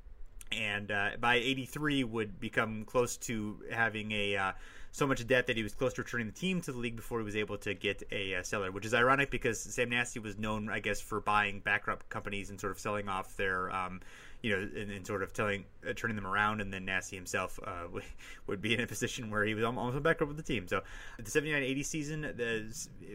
[0.53, 4.53] and uh, by '83 would become close to having a uh,
[4.92, 7.18] so much debt that he was close to returning the team to the league before
[7.18, 10.38] he was able to get a uh, seller, which is ironic because Sam Nassi was
[10.38, 14.01] known, I guess, for buying bankrupt companies and sort of selling off their, um,
[14.42, 16.61] you know, and, and, sort of telling, uh, turning them around.
[16.61, 18.01] And then Nassi himself uh,
[18.46, 20.66] would be in a position where he was almost bankrupt with the team.
[20.68, 20.83] So
[21.18, 22.74] the 79-80 season, the,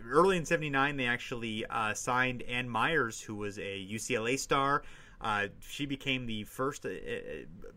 [0.10, 4.84] early in 79, they actually uh, signed Ann Meyers, who was a UCLA star.
[5.20, 6.90] Uh, she became the first uh,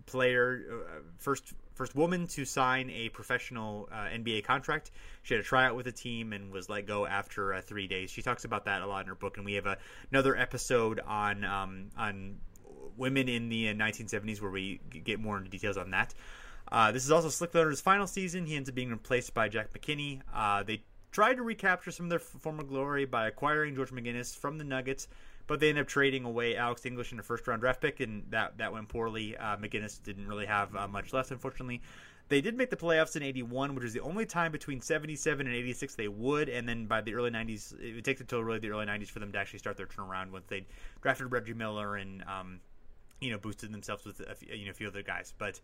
[0.07, 4.91] player, first first woman to sign a professional uh, NBA contract.
[5.23, 8.11] She had a tryout with a team and was let go after uh, three days.
[8.11, 9.79] She talks about that a lot in her book, and we have a,
[10.11, 12.39] another episode on um, on
[12.97, 16.15] women in the 1970s uh, where we get more into details on that.
[16.73, 18.47] Uh, this is also Slick Leonard's final season.
[18.47, 20.21] He ends up being replaced by Jack McKinney.
[20.35, 24.59] Uh, they tried to recapture some of their former glory by acquiring George McGinnis from
[24.59, 25.09] the Nuggets,
[25.47, 28.25] but they ended up trading away Alex English in a first round draft pick, and
[28.31, 29.37] that that went poorly.
[29.37, 31.81] Uh, McGinnis didn't really have uh, much left, unfortunately.
[32.29, 35.55] They did make the playoffs in 81, which was the only time between 77 and
[35.55, 36.49] 86 they would.
[36.49, 39.31] And then by the early 90s, it takes until really the early 90s for them
[39.31, 40.67] to actually start their turnaround once they
[41.03, 42.59] drafted Reggie Miller and, um,
[43.21, 45.35] you know, boosted themselves with a few, you know, a few other guys.
[45.39, 45.61] But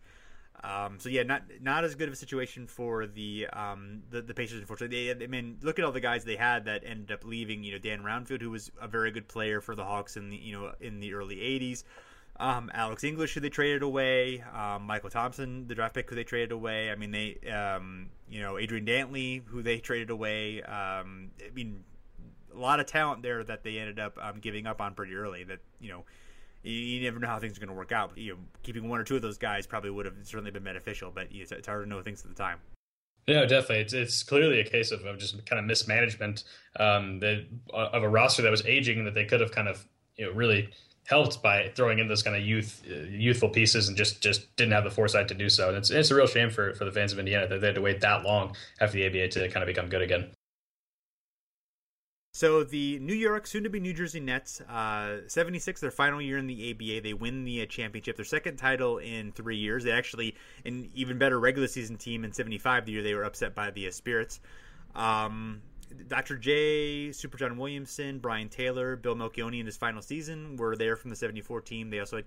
[0.63, 4.33] um, so yeah, not not as good of a situation for the um, the, the
[4.33, 4.59] Pacers.
[4.59, 7.63] Unfortunately, they, I mean, look at all the guys they had that ended up leaving.
[7.63, 10.37] You know, Dan Roundfield, who was a very good player for the Hawks in the
[10.37, 11.83] you know in the early '80s.
[12.39, 16.23] Um, Alex English, who they traded away, um, Mychal Thompson, the draft pick, who they
[16.23, 16.89] traded away.
[16.89, 20.63] I mean, they, um, you know, Adrian Dantley, who they traded away.
[20.63, 21.83] Um, I mean,
[22.53, 25.43] a lot of talent there that they ended up um, giving up on pretty early.
[25.43, 26.05] That you know,
[26.63, 28.17] you, you never know how things are going to work out.
[28.17, 31.11] You know, keeping one or two of those guys probably would have certainly been beneficial.
[31.13, 32.59] But it's, it's hard to know things at the time.
[33.27, 33.79] Yeah, definitely.
[33.79, 36.43] It's it's clearly a case of, of just kind of mismanagement
[36.79, 39.85] um, that, of a roster that was aging that they could have kind of
[40.17, 40.69] you know really
[41.05, 44.73] helped by throwing in those kind of youth uh, youthful pieces and just just didn't
[44.73, 45.69] have the foresight to do so.
[45.69, 47.75] And it's it's a real shame for for the fans of Indiana that they had
[47.75, 50.31] to wait that long after the ABA to kind of become good again.
[52.35, 56.39] So the New York, soon to be New Jersey Nets, uh, 76, their final year
[56.39, 59.83] in the ABA, they win the uh, championship, their second title in three years.
[59.83, 63.53] They actually, an even better regular season team in 75, the year they were upset
[63.53, 64.39] by the uh, Spirits.
[64.95, 65.61] Um,
[66.07, 66.37] Dr.
[66.37, 71.11] J, Super John Williamson, Brian Taylor, Bill Melchionni in his final season were there from
[71.11, 71.91] the 74 team.
[71.91, 72.25] They also had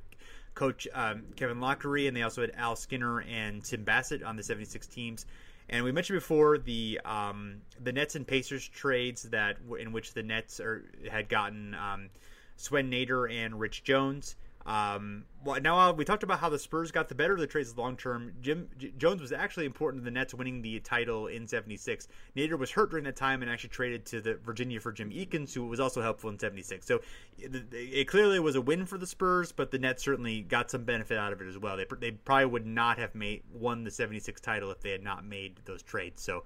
[0.54, 4.44] coach um, Kevin Loughery, and they also had Al Skinner and Tim Bassett on the
[4.44, 5.26] 76 teams.
[5.68, 10.22] And we mentioned before the um, the Nets and Pacers trades that in which the
[10.22, 12.10] Nets are, had gotten um,
[12.56, 14.36] Swen Nater and Rich Jones.
[14.66, 17.46] Um, well, now uh, we talked about how the Spurs got the better of the
[17.46, 18.32] trades long term.
[18.40, 22.08] Jim J- Jones was actually important to the Nets winning the title in '76.
[22.34, 25.54] Nater was hurt during that time and actually traded to the Virginia for Jim Eakins,
[25.54, 26.84] who was also helpful in '76.
[26.84, 27.00] So
[27.38, 30.82] it, it, clearly was a win for the Spurs, but the Nets certainly got some
[30.82, 31.76] benefit out of it as well.
[31.76, 35.24] They, they probably would not have made won the '76 title if they had not
[35.24, 36.22] made those trades.
[36.22, 36.42] So,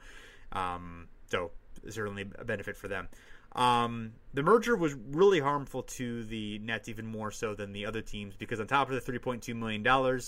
[0.52, 1.52] um, so
[1.88, 3.08] certainly a benefit for them.
[3.52, 8.00] Um, the merger was really harmful to the Nets even more so than the other
[8.00, 9.82] teams because on top of the $3.2 million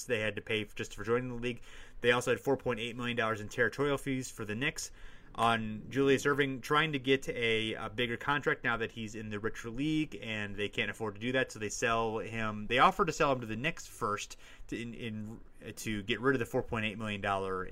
[0.09, 1.61] they had to pay just for joining the league,
[2.01, 4.91] they also had $4.8 million in territorial fees for the Knicks.
[5.35, 9.39] On Julius Erving trying to get a, a, bigger contract now that he's in the
[9.39, 12.67] richer league and they can't afford to do that, so they sell him.
[12.69, 14.37] They offer to sell him to the Knicks first
[14.69, 15.39] to in, in
[15.77, 17.23] to get rid of the $4.8 million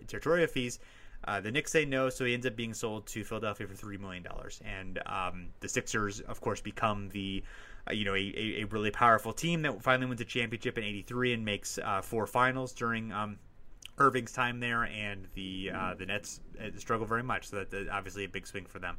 [0.06, 0.78] territorial fees
[1.24, 3.98] uh, the Knicks say no, so he ends up being sold to Philadelphia for three
[3.98, 7.42] million dollars, and um, the Sixers, of course, become the
[7.88, 11.34] uh, you know a, a, really powerful team that finally wins a championship in '83
[11.34, 13.38] and makes uh, four finals during um,
[13.98, 18.24] Erving's time there, and the uh, the Nets uh, struggle very much, so that's obviously
[18.24, 18.96] a big swing for them.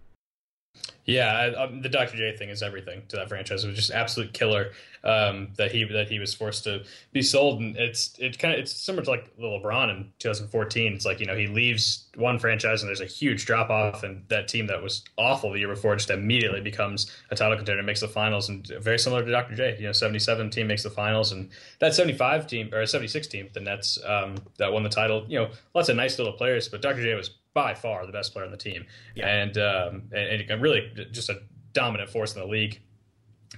[1.06, 2.16] Yeah, I, um, the Dr.
[2.16, 3.64] J thing is everything to that franchise.
[3.64, 4.72] It was just absolute killer
[5.04, 8.60] um, that he that he was forced to be sold, and it's it kind of
[8.60, 10.94] it's similar to like the LeBron in 2014.
[10.94, 14.24] It's like you know he leaves one franchise and there's a huge drop off, and
[14.30, 18.02] that team that was awful the year before just immediately becomes a title contender, makes
[18.02, 19.56] the finals, and very similar to Dr.
[19.56, 19.78] J.
[19.80, 23.60] You know, 77 team makes the finals, and that 75 team or 76 team, the
[23.60, 25.26] Nets um, that won the title.
[25.28, 27.02] You know, lots of nice little players, but Dr.
[27.02, 28.86] J was by far the best player on the team,
[29.16, 29.28] yeah.
[29.28, 31.42] and, um, and, and really just a
[31.74, 32.80] dominant force in the league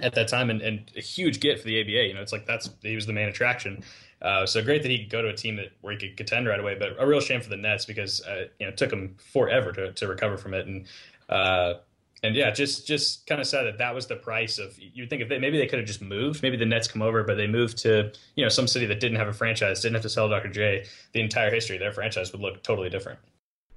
[0.02, 2.08] at that time, and, and a huge get for the ABA.
[2.08, 3.84] You know, it's like that's he was the main attraction.
[4.22, 6.48] Uh, so great that he could go to a team that where he could contend
[6.48, 8.92] right away, but a real shame for the Nets because uh, you know it took
[8.92, 10.88] him forever to, to recover from it, and
[11.30, 11.76] uh,
[12.24, 14.78] and yeah, just just kind of sad that that was the price of.
[14.80, 17.24] You think if they maybe they could have just moved, maybe the Nets come over,
[17.24, 20.04] but they moved to you know some city that didn't have a franchise, didn't have
[20.04, 20.50] to sell Dr.
[20.50, 20.86] J.
[21.12, 23.20] The entire history of their franchise would look totally different.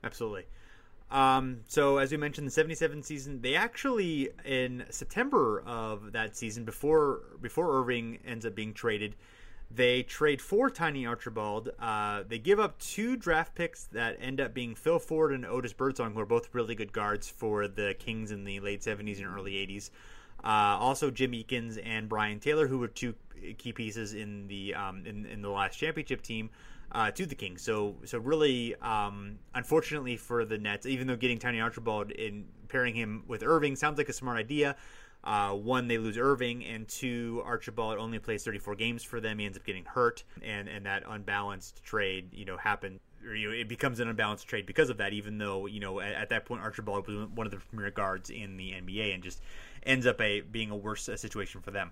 [0.06, 0.44] Absolutely.
[1.10, 6.64] Um, so as we mentioned, the '77 season, they actually in September of that season,
[6.64, 9.16] before before Erving ends up being traded,
[9.70, 11.70] they trade for Tiny Archibald.
[11.78, 15.72] Uh, they give up two draft picks that end up being Phil Ford and Otis
[15.72, 19.26] Birdsong, who are both really good guards for the Kings in the late '70s and
[19.26, 19.90] early '80s.
[20.44, 23.14] Uh, also, Jim Eakins and Brian Taylor, who were two
[23.58, 26.50] key pieces in the um, in, in the last championship team
[26.92, 27.62] uh, to the Kings.
[27.62, 32.94] So so really, um, unfortunately for the Nets, even though getting Tiny Archibald and pairing
[32.94, 34.76] him with Erving sounds like a smart idea.
[35.24, 39.40] Uh, one, they lose Erving, and two, Archibald only plays 34 games for them.
[39.40, 43.00] He ends up getting hurt, and and that unbalanced trade, you know, happened.
[43.26, 45.12] Or, you know, it becomes an unbalanced trade because of that.
[45.12, 48.30] Even though you know at, at, that point Archibald was one of the premier guards
[48.30, 49.42] in the NBA, and just
[49.82, 51.90] ends up a being a worse uh, situation for them.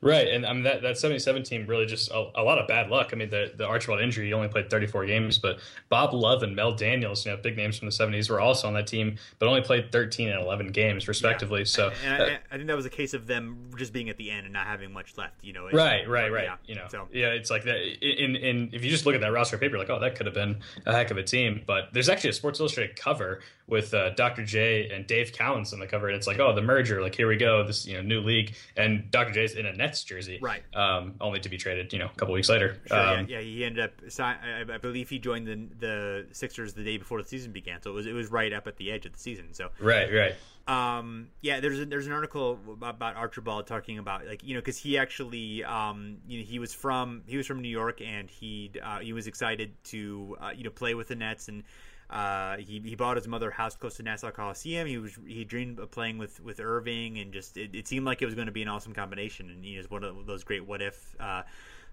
[0.00, 2.88] Right, and I mean that, that '77 team really just a, a, lot of bad
[2.88, 3.10] luck.
[3.12, 6.54] I mean the the Archibald injury, he only played 34 games, but Bob Love and
[6.54, 9.48] Mel Daniels, you know, big names from the '70s, were also on that team, but
[9.48, 11.60] only played 13 and 11 games respectively.
[11.60, 11.64] Yeah.
[11.64, 14.30] So, and, I, I, think that was a case of them just being at the
[14.30, 15.34] end and not having much left.
[15.42, 16.44] You know, right, right, right.
[16.44, 17.08] Yeah, you know, so.
[17.12, 17.78] yeah, it's like that.
[18.00, 20.34] In in if you just look at that roster paper, like, oh, that could have
[20.34, 21.62] been a heck of a team.
[21.66, 24.44] But there's actually a Sports Illustrated cover with uh, Dr.
[24.44, 27.28] J and Dave Cowens on the cover, and it's like, oh, the merger, like here
[27.28, 29.32] we go, this you know new league, and Dr.
[29.32, 30.62] J's in a Nets jersey, right?
[30.74, 32.80] Um, only to be traded, you know, a couple weeks later.
[32.86, 33.92] Sure, um, yeah, yeah, he ended up.
[34.20, 37.90] I, I believe he joined the the Sixers the day before the season began, so
[37.90, 39.52] it was it was right up at the edge of the season.
[39.52, 40.34] So right, right.
[40.68, 44.76] Um, yeah, there's a, there's an article about Archibald talking about like you know because
[44.76, 48.70] he actually um, you know he was from he was from New York and he
[48.82, 51.64] uh, he was excited to uh, you know play with the Nets and
[52.10, 54.86] uh, he, he bought his mother a house close to Nassau Coliseum.
[54.86, 58.22] He was he dreamed of playing with, with Erving, and just it, it seemed like
[58.22, 59.50] it was going to be an awesome combination.
[59.50, 61.42] And he was one of those great what if uh,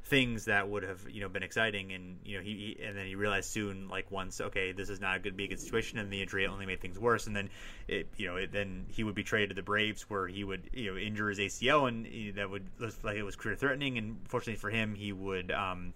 [0.05, 1.91] things that would have you know been exciting.
[1.91, 5.01] And you know he, he, and then he realized soon, like once, okay, this is
[5.01, 7.27] not going to be a good situation, and the injury only made things worse.
[7.27, 7.49] And then
[7.89, 10.69] it you know it, then he would be traded to the Braves, where he would
[10.71, 13.97] you know injure his ACL, and that would look like it was career threatening.
[13.97, 15.93] And fortunately for him, he would um,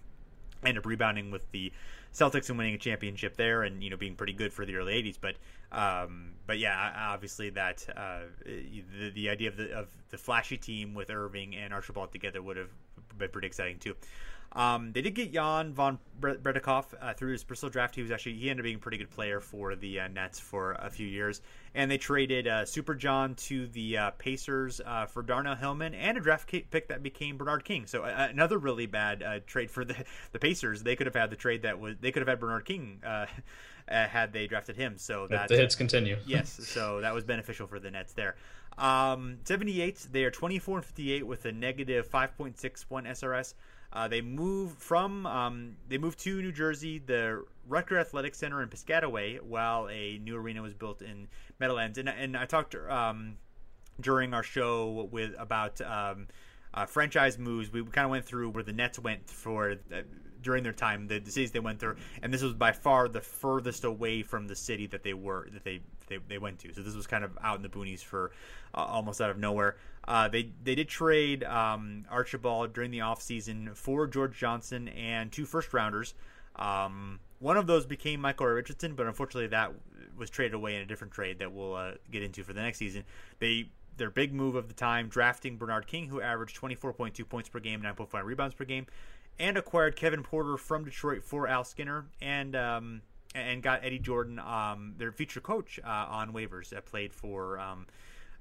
[0.62, 1.72] end up rebounding with the
[2.12, 4.94] Celtics and winning a championship there, and you know being pretty good for the early
[5.02, 5.16] '80s.
[5.20, 5.36] But
[5.72, 10.94] um, but yeah, obviously that uh, the the idea of the of the flashy team
[10.94, 12.70] with Erving and Archibald together would have
[13.16, 13.94] been pretty exciting too.
[14.52, 17.94] Um, they did get Jan von Bredikov uh, through dispersal draft.
[17.94, 20.40] He was actually he ended up being a pretty good player for the uh, Nets
[20.40, 21.40] for a few years,
[21.74, 26.18] and they traded uh, Super John to the uh, Pacers uh, for Darnell Hillman and
[26.18, 27.86] a draft pick that became Bernard King.
[27.86, 29.94] So uh, another really bad trade for the
[30.32, 30.82] the Pacers.
[30.82, 33.00] They could have had the trade that was they could have had Bernard King.
[33.88, 36.16] had they drafted him, so that the hits continue.
[36.26, 38.36] yes, so that was beneficial for the Nets there.
[38.78, 42.54] Um, 78, they are 24 and 58 with a negative 5.61
[43.08, 43.54] SRS.
[43.92, 48.68] Uh, they moved from um, they moved to New Jersey, the Rutger Athletic Center in
[48.68, 51.28] Piscataway, while a new arena was built in
[51.58, 51.98] Meadowlands.
[51.98, 53.36] And and I talked um,
[54.00, 56.28] during our show with about um,
[56.72, 57.72] uh, franchise moves.
[57.72, 59.72] We kind of went through where the Nets went for.
[59.92, 60.02] Uh,
[60.42, 63.20] during their time, the, the cities they went through, and this was by far the
[63.20, 65.80] furthest away from the city that they were that they
[66.10, 66.74] they, they went to.
[66.74, 68.32] So this was kind of out in the boonies for
[68.74, 69.76] uh, almost out of nowhere.
[70.06, 75.46] Uh, they they did trade um, Archibald during the offseason for George Johnson and two
[75.46, 76.14] first rounders.
[76.56, 79.72] Um, one of those became Michael Richardson, but unfortunately that
[80.16, 82.78] was traded away in a different trade that we'll uh, get into for the next
[82.78, 83.04] season.
[83.38, 87.60] They their big move of the time, drafting Bernard King, who averaged 24.2 points per
[87.60, 88.86] game, 9.5 rebounds per game,
[89.38, 93.02] and acquired Kevin Porter from Detroit for Al Skinner, and um,
[93.34, 96.70] and got Eddie Jordan, um, their future coach, uh, on waivers.
[96.70, 97.86] That played for um,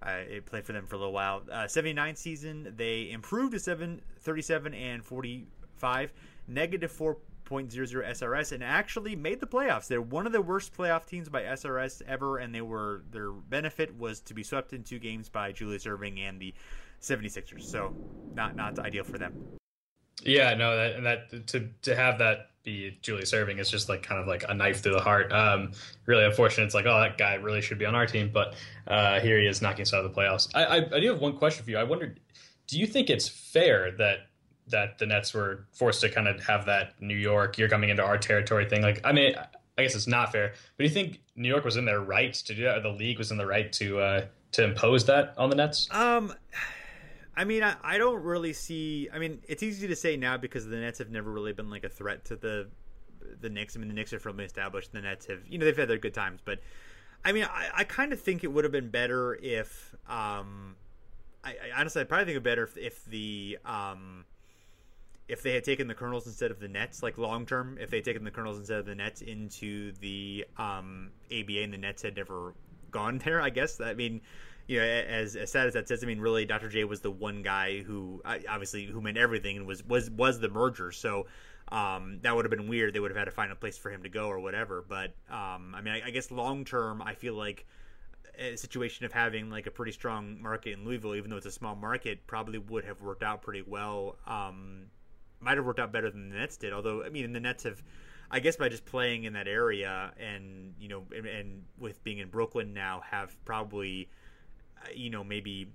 [0.01, 1.43] uh, it played for them for a little while.
[1.51, 6.13] Uh, 79 season, they improved to 737 and 45,
[6.47, 7.17] negative 4.00
[7.49, 9.87] SRS, and actually made the playoffs.
[9.87, 13.97] They're one of the worst playoff teams by SRS ever, and they were their benefit
[13.97, 16.53] was to be swept in two games by Julius Erving and the
[17.01, 17.63] 76ers.
[17.63, 17.93] So
[18.33, 19.33] not not ideal for them.
[20.23, 24.19] Yeah, no, that, that to to have that be Julius Erving is just like kind
[24.21, 25.31] of like a knife through the heart.
[25.31, 25.71] Um,
[26.05, 26.65] really unfortunate.
[26.65, 28.55] It's like, oh, that guy really should be on our team, but
[28.87, 30.49] uh, here he is knocking us out of the playoffs.
[30.53, 31.77] I, I, I do have one question for you.
[31.77, 32.19] I wondered,
[32.67, 34.27] do you think it's fair that
[34.67, 38.03] that the Nets were forced to kind of have that New York, you're coming into
[38.03, 38.83] our territory thing?
[38.83, 39.33] Like, I mean,
[39.77, 42.33] I guess it's not fair, but do you think New York was in their right
[42.33, 45.33] to do that, or the league was in the right to uh, to impose that
[45.37, 45.87] on the Nets?
[45.91, 46.33] Um.
[47.39, 49.07] I mean, I, I don't really see.
[49.13, 51.85] I mean, it's easy to say now because the Nets have never really been like
[51.85, 52.67] a threat to the
[53.39, 53.77] the Knicks.
[53.77, 54.91] I mean, the Knicks are firmly established.
[54.91, 56.59] The Nets have, you know, they've had their good times, but
[57.23, 60.75] I mean, I, I kind of think it would have been better if, um,
[61.41, 64.25] I, I honestly, I probably think it better if, if the, um,
[65.29, 67.97] if they had taken the Colonels instead of the Nets, like long term, if they
[67.97, 72.01] had taken the Colonels instead of the Nets into the um, ABA and the Nets
[72.01, 72.53] had never
[72.91, 73.79] gone there, I guess.
[73.79, 74.19] I mean,
[74.69, 76.69] you know, as, as sad as that says, I mean, really, Dr.
[76.69, 80.47] J was the one guy who obviously who meant everything and was was was the
[80.47, 80.91] merger.
[80.91, 81.25] So
[81.71, 82.93] um, that would have been weird.
[82.93, 84.85] They would have had to find a place for him to go or whatever.
[84.87, 87.65] But um, I mean, I, I guess long term, I feel like
[88.37, 91.51] a situation of having like a pretty strong market in Louisville, even though it's a
[91.51, 94.17] small market, probably would have worked out pretty well.
[94.27, 94.83] Um,
[95.39, 96.73] might have worked out better than the Nets did.
[96.73, 97.81] Although I mean, the Nets have,
[98.29, 102.19] I guess, by just playing in that area and you know, and, and with being
[102.19, 104.09] in Brooklyn now, have probably
[104.93, 105.71] you know, maybe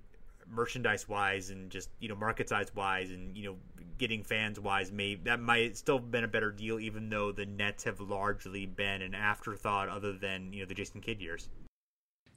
[0.47, 3.55] merchandise wise and just you know market size wise and you know
[3.97, 7.47] getting fans wise may that might still have been a better deal even though the
[7.47, 11.49] nets have largely been an afterthought other than you know the jason kidd years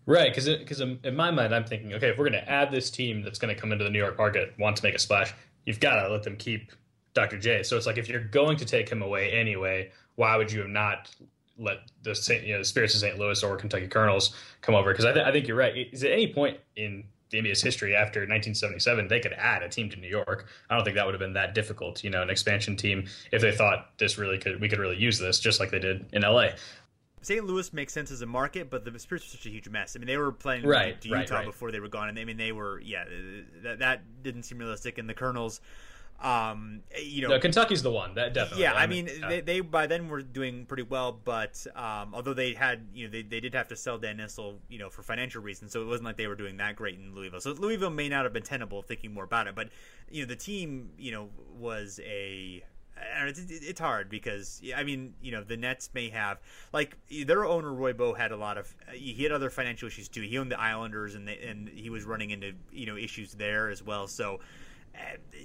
[0.07, 2.89] right because because in my mind i'm thinking okay if we're going to add this
[2.89, 5.35] team that's going to come into the new york market want to make a splash
[5.67, 6.73] you've got to let them keep
[7.19, 7.39] Dr.
[7.39, 7.63] J.
[7.65, 10.69] So it's like if you're going to take him away anyway, why would you have
[10.69, 11.11] not
[11.59, 13.19] let the Saint, you know, the Spirits of St.
[13.19, 14.93] Louis or Kentucky Colonels come over?
[14.93, 15.89] Because I, th- I think you're right.
[15.93, 19.91] Is at any point in the NBA's history after 1977, they could add a team
[19.91, 20.47] to New York.
[20.71, 23.43] I don't think that would have been that difficult, you know, an expansion team if
[23.43, 26.23] they thought this really could we could really use this, just like they did in
[26.23, 26.51] LA.
[27.21, 27.45] St.
[27.45, 29.97] Louis makes sense as a market, but the Spirits were such a huge mess.
[29.97, 31.47] I mean, they were playing right, to Utah right, right.
[31.47, 33.05] before they were gone, and I mean, they were yeah,
[33.63, 34.99] that that didn't seem realistic.
[34.99, 35.61] And the Colonels,
[36.21, 38.65] um, you know, no, Kentucky's the one that definitely.
[38.65, 39.29] Yeah, I mean, yeah.
[39.29, 43.13] They, they by then were doing pretty well, but um, although they had, you know,
[43.13, 45.87] they, they did have to sell Dan Issel, you know, for financial reasons, so it
[45.87, 47.41] wasn't like they were doing that great in Louisville.
[47.41, 49.69] So Louisville may not have been tenable thinking more about it, but
[50.11, 52.65] you know, the team, you know, was a
[53.27, 56.41] it's, it's hard because I mean, you know, the Nets may have
[56.73, 56.97] like
[57.27, 60.23] their owner Roy Boe had a lot of he had other financial issues too.
[60.23, 63.71] He owned the Islanders and they, and he was running into you know issues there
[63.71, 64.09] as well.
[64.09, 64.41] So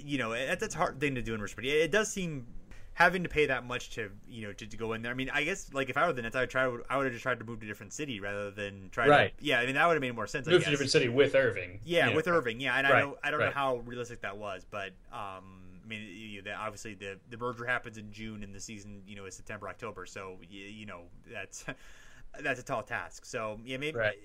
[0.04, 1.68] you know, that's a hard thing to do in Richmond.
[1.68, 2.46] It does seem
[2.94, 5.10] having to pay that much to you know to, to, go in there.
[5.10, 6.64] I mean, I guess like if I were the Nets, I would try.
[6.88, 9.08] I would have just tried to move to a different city rather than try.
[9.08, 9.38] Right.
[9.38, 9.60] To, yeah.
[9.60, 10.46] I mean, that would have made more sense.
[10.46, 11.80] Move to a different city with Erving.
[11.84, 12.60] Yeah, with Erving.
[12.60, 12.96] Yeah, and right.
[12.96, 13.18] I don't.
[13.24, 13.46] I don't right.
[13.46, 17.66] know how realistic that was, but um, I mean, you know, obviously the the merger
[17.66, 20.06] happens in June, and the season you know is September October.
[20.06, 21.02] So you, you know
[21.32, 21.64] that's
[22.40, 23.24] that's a tall task.
[23.26, 24.16] So yeah, maybe right.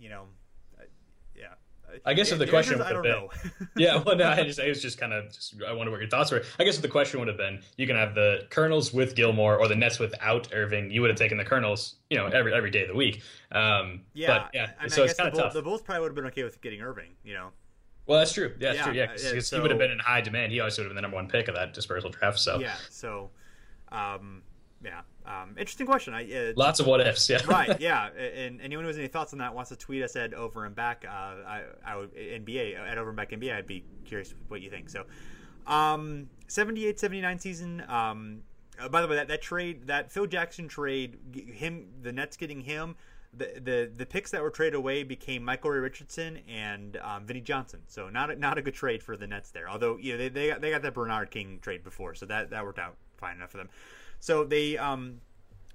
[0.00, 0.24] you know,
[1.36, 1.54] yeah.
[2.04, 3.28] I guess if the, the question would I don't been, know.
[3.76, 6.08] yeah, well, no, I just, it was just kind of, just, I wonder what your
[6.08, 6.42] thoughts were.
[6.58, 9.56] I guess if the question would have been, you can have the Colonels with Gilmore
[9.56, 12.70] or the Nets without Erving, you would have taken the Colonels, you know, every every
[12.70, 13.22] day of the week.
[13.52, 14.70] Um, yeah, but, yeah.
[14.78, 15.52] I mean, so it's kind of the, tough.
[15.52, 17.50] The Bulls probably would have been okay with getting Erving, you know.
[18.06, 18.54] Well, that's true.
[18.58, 18.92] Yeah, that's yeah, true.
[18.94, 20.52] Yeah, because uh, so, he would have been in high demand.
[20.52, 22.38] He always would have been the number one pick of that dispersal draft.
[22.38, 23.30] So yeah, so
[23.92, 24.42] um,
[24.84, 26.14] yeah, um, interesting question.
[26.14, 27.28] I uh, lots of what ifs.
[27.28, 27.80] Yeah, right.
[27.80, 30.64] Yeah, and anyone who has any thoughts on that wants to tweet us at over
[30.64, 31.04] and back.
[31.06, 33.54] Uh, I, I would NBA at over and back NBA.
[33.54, 34.88] I'd be curious what you think.
[34.88, 35.04] So,
[35.66, 37.84] um, 78, 79 season.
[37.88, 38.42] Um,
[38.78, 42.60] uh, by the way, that, that trade, that Phil Jackson trade, him, the Nets getting
[42.60, 42.96] him.
[43.36, 47.42] The, the the picks that were traded away became Michael Ray Richardson and um, Vinnie
[47.42, 47.80] Johnson.
[47.86, 49.68] So not a, not a good trade for the Nets there.
[49.68, 52.48] Although you know they they got, they got that Bernard King trade before, so that
[52.50, 53.68] that worked out fine enough for them.
[54.20, 55.20] So they um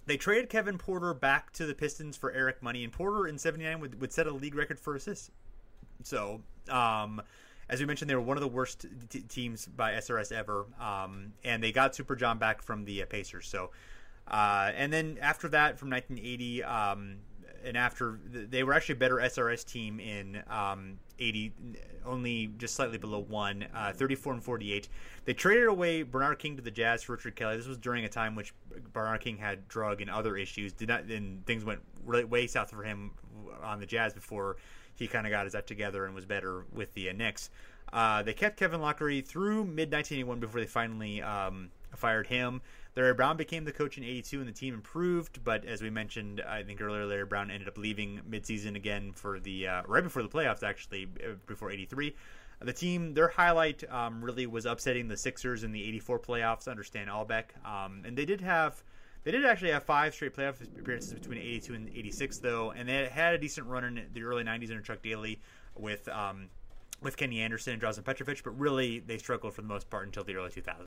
[0.05, 3.79] they traded Kevin Porter back to the Pistons for Eric Money, and Porter in '79
[3.79, 5.31] would, would set a league record for assists.
[6.03, 7.21] So, um,
[7.69, 11.33] as we mentioned, they were one of the worst t- teams by SRS ever, um,
[11.45, 13.47] and they got Super John back from the uh, Pacers.
[13.47, 13.71] So,
[14.27, 17.17] uh, and then after that, from 1980, um,
[17.63, 21.53] and after they were actually a better SRS team in um, 80,
[22.05, 24.89] only just slightly below one, uh, 34 and 48.
[25.25, 27.57] They traded away Bernard King to the Jazz for Richard Kelley.
[27.57, 28.53] This was during a time which
[28.91, 30.73] Bernard King had drug and other issues.
[30.73, 33.11] Did not, and things went really way south for him
[33.63, 34.57] on the Jazz before
[34.95, 37.49] he kind of got his act together and was better with the uh, Knicks.
[37.91, 42.61] Uh, they kept Kevin Loughery through mid 1981 before they finally um, fired him.
[42.95, 46.41] Larry Brown became the coach in 82 and the team improved, but as we mentioned,
[46.47, 50.21] I think earlier, Larry Brown ended up leaving midseason again for the, uh, right before
[50.21, 51.07] the playoffs actually,
[51.47, 52.15] before 83.
[52.61, 56.83] The team, their highlight um, really was upsetting the Sixers in the 84 playoffs under
[56.83, 57.45] Stan Albeck.
[57.65, 58.83] Um, and they did have,
[59.23, 63.07] they did actually have five straight playoff appearances between 82 and 86 though, and they
[63.07, 65.41] had a decent run in the early 90s under Chuck Daly
[65.75, 66.49] with, um,
[67.01, 70.23] with Kenny Anderson and Drazen Petrovic, but really they struggled for the most part until
[70.23, 70.85] the early 2000s.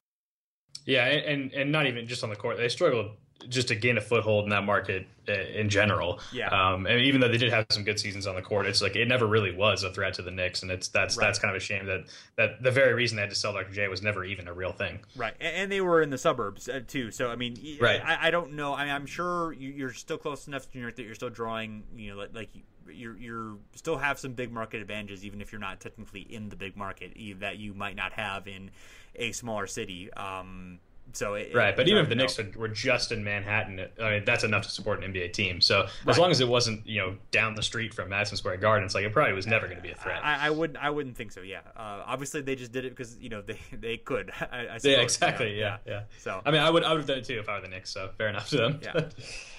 [0.87, 3.16] Yeah, and and not even just on the court, they struggled
[3.49, 6.20] just to gain a foothold in that market in general.
[6.32, 6.49] Yeah.
[6.49, 8.97] Um, and even though they did have some good seasons on the court, it's like
[8.97, 11.26] it never really was a threat to the Knicks, and it's that's right.
[11.26, 12.05] that's kind of a shame that
[12.37, 13.72] that the very reason they had to sell Dr.
[13.72, 15.01] J was never even a real thing.
[15.16, 17.11] Right, and they were in the suburbs uh, too.
[17.11, 18.01] So I mean, right.
[18.05, 18.74] I, I don't know.
[18.74, 21.84] I mean, I'm sure you're still close enough to New York that you're still drawing.
[21.97, 22.51] You know, like, like
[22.89, 26.57] you're you're still have some big market advantages, even if you're not technically in the
[26.57, 28.70] big market that you might not have in
[29.16, 30.12] a smaller city.
[30.12, 30.78] Um,
[31.13, 32.17] so it, right, but even if the.
[32.17, 35.61] Knicks were just in Manhattan, I mean that's enough to support an NBA team.
[35.61, 35.91] So right.
[36.09, 38.95] as long as it wasn't you know down the street from Madison Square Garden, it's
[38.95, 40.25] like it probably was never going to be a threat.
[40.25, 40.79] I, I wouldn't.
[40.83, 41.41] I wouldn't think so.
[41.41, 41.61] Yeah.
[41.77, 44.31] Uh, obviously, they just did it because you know they they could.
[44.41, 45.55] I, I suppose, yeah, exactly.
[45.55, 45.77] You know?
[45.87, 47.57] yeah, yeah, So I mean, I would I would have done it too if I
[47.57, 47.91] were the Knicks.
[47.91, 48.81] So fair enough to them.
[48.83, 49.09] Yeah.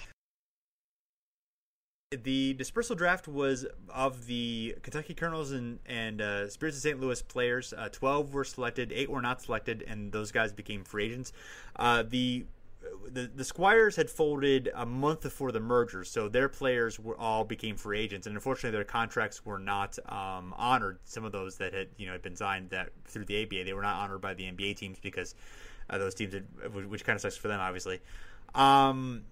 [2.10, 6.98] the dispersal draft was of the Kentucky Colonels and and uh, Spirits of St.
[6.98, 7.74] Louis players.
[7.76, 11.32] Uh, Twelve were selected, eight were not selected, and those guys became free agents.
[11.76, 12.46] Uh, the
[13.10, 17.44] the, the Squires had folded a month before the merger, so their players were all
[17.44, 20.98] became free agents, and unfortunately their contracts were not um, honored.
[21.04, 23.74] Some of those that had you know had been signed that through the ABA, they
[23.74, 25.34] were not honored by the NBA teams because
[25.90, 26.46] uh, those teams, had,
[26.88, 28.00] which kind of sucks for them, obviously.
[28.54, 29.24] Um,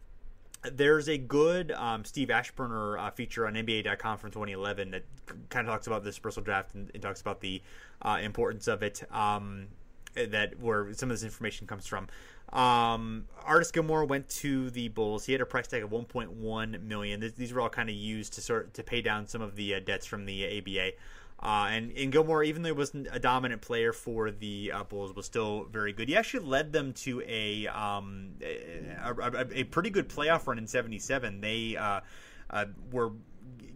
[0.62, 5.04] there's a good um, Steve Aschburner uh, feature on NBA.com from 2011 that
[5.48, 7.62] kind of talks about the dispersal draft and, and talks about the
[8.02, 9.02] uh, importance of it.
[9.12, 9.68] Um,
[10.14, 12.09] that where some of this information comes from.
[12.52, 15.26] Um, Artis Gilmore went to the Bulls.
[15.26, 17.32] He had a price tag of 1.1 million.
[17.36, 19.80] These were all kind of used to sort to pay down some of the uh,
[19.80, 20.92] debts from the ABA.
[21.39, 25.14] Uh, and, and Gilmore, even though he wasn't a dominant player for the uh, Bulls,
[25.14, 26.09] was still very good.
[26.09, 30.66] He actually led them to a um, a, a, a, pretty good playoff run in
[30.66, 31.43] '77.
[31.43, 32.01] They uh,
[32.49, 33.12] uh, were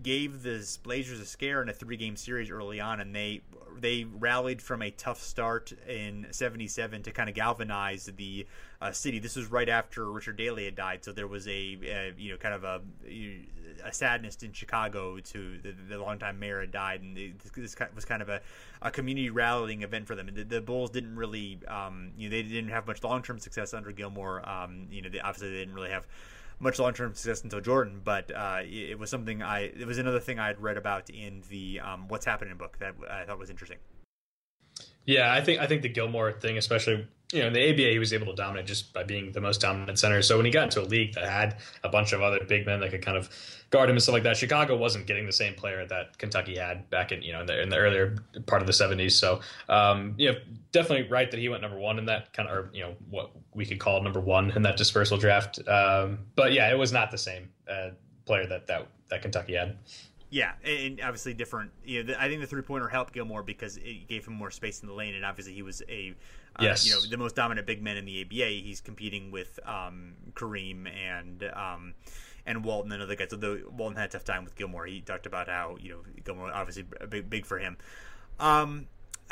[0.02, 3.42] gave the Blazers a scare in a three game series early on, and they
[3.78, 8.46] they rallied from a tough start in '77 to kind of galvanize the
[8.80, 9.18] uh, city.
[9.18, 12.36] This was right after Richard Daley had died, so there was a, a you know
[12.36, 12.80] kind of a,
[13.84, 18.22] a sadness in Chicago to the, the longtime mayor had died, and this was kind
[18.22, 18.40] of a,
[18.82, 20.28] a community rallying event for them.
[20.28, 23.38] And the, the Bulls didn't really, um, you know, they didn't have much long term
[23.38, 24.48] success under Gilmore.
[24.48, 26.06] Um, you know, they, obviously they didn't really have
[26.60, 30.20] much long term success until Jordan, but uh, it was something I it was another
[30.20, 33.50] thing I had read about in the um, What's Happening book that I thought was
[33.50, 33.78] interesting.
[35.06, 37.98] Yeah, I think I think the Gilmore thing, especially you know in the ABA, he
[37.98, 40.20] was able to dominate just by being the most dominant center.
[40.22, 42.80] So when he got into a league that had a bunch of other big men
[42.80, 43.30] that could kind of
[43.70, 46.88] guard him and stuff like that, Chicago wasn't getting the same player that Kentucky had
[46.90, 49.12] back in you know in the, in the earlier part of the '70s.
[49.12, 50.38] So um, you know,
[50.72, 53.30] definitely right that he went number one in that kind of or you know what
[53.54, 55.58] we could call number one in that dispersal draft.
[55.68, 57.90] Um, but yeah, it was not the same uh,
[58.24, 59.76] player that that that Kentucky had.
[60.32, 61.72] Yeah, and obviously different.
[61.84, 64.80] You know, I think the three pointer helped Gilmore because it gave him more space
[64.80, 66.14] in the lane, and obviously he was a
[66.56, 66.86] uh, yes.
[66.86, 68.48] you know the most dominant big man in the ABA.
[68.48, 71.94] He's competing with um, Kareem and um,
[72.46, 73.28] and Walton and other guys.
[73.32, 76.52] Although Walton had a tough time with Gilmore, he talked about how you know Gilmore
[76.52, 77.76] obviously big big for him.
[78.38, 78.86] Um,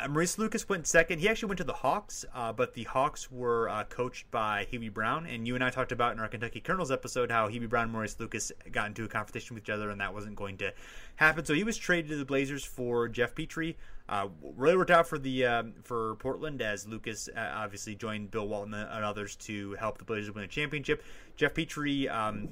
[0.07, 1.19] Maurice Lucas went second.
[1.19, 4.93] He actually went to the Hawks, uh, but the Hawks were uh, coached by Hubie
[4.93, 5.25] Brown.
[5.25, 7.91] And you and I talked about in our Kentucky Colonels episode how Hubie Brown and
[7.91, 10.73] Maurice Lucas got into a confrontation with each other, and that wasn't going to
[11.17, 11.43] happen.
[11.43, 13.77] So he was traded to the Blazers for Geoff Petrie.
[14.07, 18.47] Uh, really worked out for the um, for Portland as Lucas uh, obviously joined Bill
[18.47, 21.03] Walton and others to help the Blazers win a championship.
[21.35, 22.07] Geoff Petrie.
[22.07, 22.49] Um,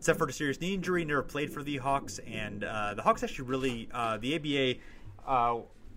[0.00, 3.44] suffered a serious knee injury, never played for the Hawks, and uh, the Hawks actually
[3.44, 4.80] really the ABA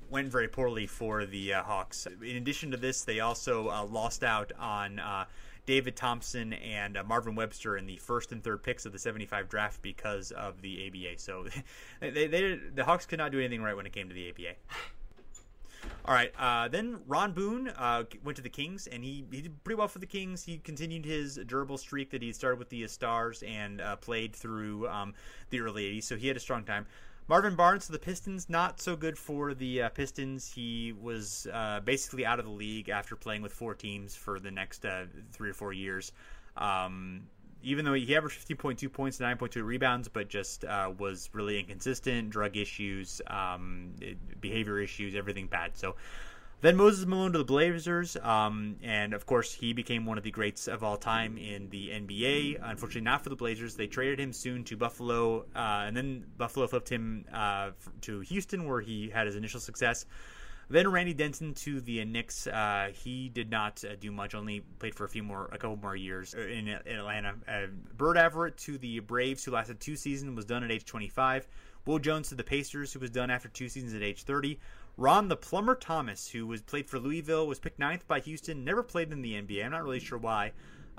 [0.09, 2.07] went very poorly for the uh, Hawks.
[2.07, 5.25] In addition to this, they also uh, lost out on uh,
[5.65, 9.47] David Thompson and uh, Marvin Webster in the first and third picks of the 75
[9.49, 11.19] draft because of the ABA.
[11.19, 11.45] So
[11.99, 14.55] they, they, the Hawks could not do anything right when it came to the ABA.
[16.05, 16.31] All right.
[16.39, 19.87] Uh, then Ron Boone uh, went to the Kings, and he, he did pretty well
[19.87, 20.43] for the Kings.
[20.43, 24.87] He continued his durable streak that he started with the Stars and uh, played through
[24.87, 25.13] um,
[25.51, 26.87] the early 80s, so he had a strong time.
[27.29, 30.51] Marvin Barnes to the Pistons, not so good for the uh, Pistons.
[30.51, 34.49] He was uh, basically out of the league after playing with four teams for the
[34.49, 36.11] next uh, three or four years.
[36.57, 37.21] Um,
[37.61, 42.57] even though he averaged 15.2 points, 9.2 rebounds, but just uh, was really inconsistent, drug
[42.57, 43.93] issues, um,
[44.41, 45.77] behavior issues, everything bad.
[45.77, 45.97] So
[46.61, 50.31] then Moses Malone to the Blazers, um, and of course he became one of the
[50.31, 52.59] greats of all time in the NBA.
[52.61, 53.75] Unfortunately, not for the Blazers.
[53.75, 58.67] They traded him soon to Buffalo, uh, and then Buffalo flipped him uh, to Houston,
[58.67, 60.05] where he had his initial success.
[60.71, 62.45] Then Randy Denton to the Knicks.
[62.45, 65.77] Uh, he did not uh, do much; only played for a few more, a couple
[65.77, 67.35] more years in, in Atlanta.
[67.47, 71.47] Uh, Bird Averitt to the Braves, who lasted two seasons, was done at age 25.
[71.85, 74.59] Will Jones to the Pacers, who was done after two seasons at age 30.
[74.99, 78.65] Ron the Plumber Thomas, who was played for Louisville, was picked ninth by Houston.
[78.65, 79.63] Never played in the NBA.
[79.63, 80.51] I'm not really sure why.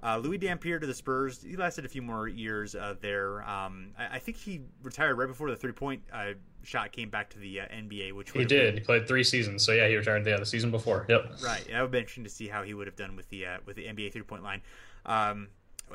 [0.02, 1.42] Uh, Louis Dampier to the Spurs.
[1.42, 3.42] He lasted a few more years uh, there.
[3.42, 6.32] Um, I, I, think he retired right before the three point uh,
[6.62, 8.14] shot came back to the uh, NBA.
[8.14, 8.48] Which he did.
[8.48, 8.74] Been...
[8.76, 9.62] He played three seasons.
[9.62, 11.04] So yeah, he retired yeah, the season before.
[11.10, 11.32] Yep.
[11.44, 11.66] Right.
[11.70, 13.76] That would be interesting to see how he would have done with the uh, with
[13.76, 14.62] the NBA three point line.
[15.04, 15.48] Um,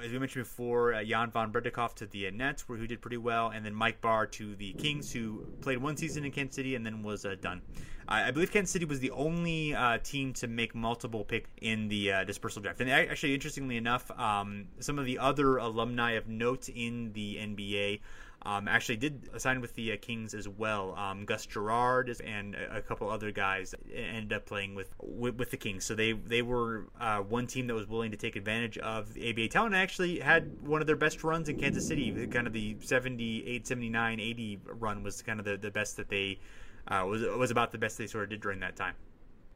[0.04, 2.86] as we mentioned before, uh, Jan van Breda Kolff to the uh, Nets, where who
[2.86, 6.32] did pretty well, and then Mike Barr to the Kings, who played one season in
[6.32, 7.62] Kansas City and then was uh, done.
[8.08, 12.12] I believe Kansas City was the only uh, team to make multiple picks in the
[12.12, 12.80] uh, dispersal draft.
[12.82, 18.02] And actually, interestingly enough, um, some of the other alumni of note in the NBA
[18.46, 20.94] um, actually did sign with the uh, Kings as well.
[20.96, 25.50] Um, Gus Gerard and a, a, couple other guys ended up playing with, with, with
[25.50, 25.84] the Kings.
[25.84, 29.32] So they they were uh, one team that was willing to take advantage of the
[29.32, 29.74] ABA talent.
[29.74, 32.28] Actually had one of their best runs in Kansas City.
[32.28, 36.40] Kind of the 78, 79, 80 run was kind of the, the best that they
[36.88, 38.96] uh, was was about the best they sort of did during that time.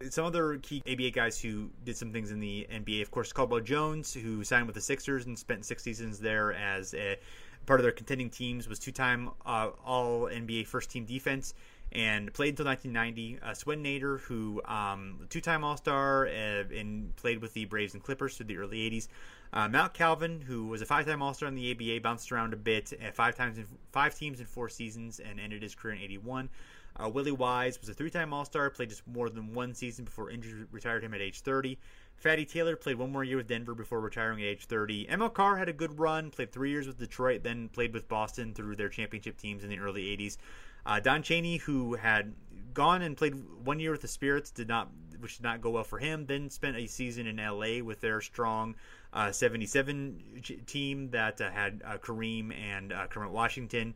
[0.09, 3.59] Some other key ABA guys who did some things in the NBA, of course, Caldwell
[3.59, 7.17] Jones, who signed with the Sixers and spent six seasons there as a
[7.65, 11.53] part of their contending teams, was two-time uh, All NBA first-team defense,
[11.91, 13.39] and played until 1990.
[13.43, 18.37] Uh, Swen Nater, who um, two-time All-Star uh, and played with the Braves and Clippers
[18.37, 19.09] through the early 80s.
[19.51, 22.93] Uh, Mack Calvin, who was a five-time All-Star in the ABA, bounced around a bit,
[22.93, 26.49] uh, five times in five teams in four seasons, and ended his career in '81.
[26.95, 30.65] Uh, Willie Wise was a three-time All-Star, played just more than one season before injury
[30.71, 31.77] retired him at age 30.
[32.15, 35.07] Fatty Taylor played one more year with Denver before retiring at age 30.
[35.07, 38.53] ML Carr had a good run, played three years with Detroit, then played with Boston
[38.53, 40.37] through their championship teams in the early 80s.
[40.85, 42.33] Uh, Don Chaney, who had
[42.73, 44.89] gone and played one year with the Spirits, did not,
[45.19, 46.25] which did not go well for him.
[46.25, 48.75] Then spent a season in LA with their strong
[49.13, 53.95] uh, 77 team that uh, had uh, Kareem and uh, Kermit Washington,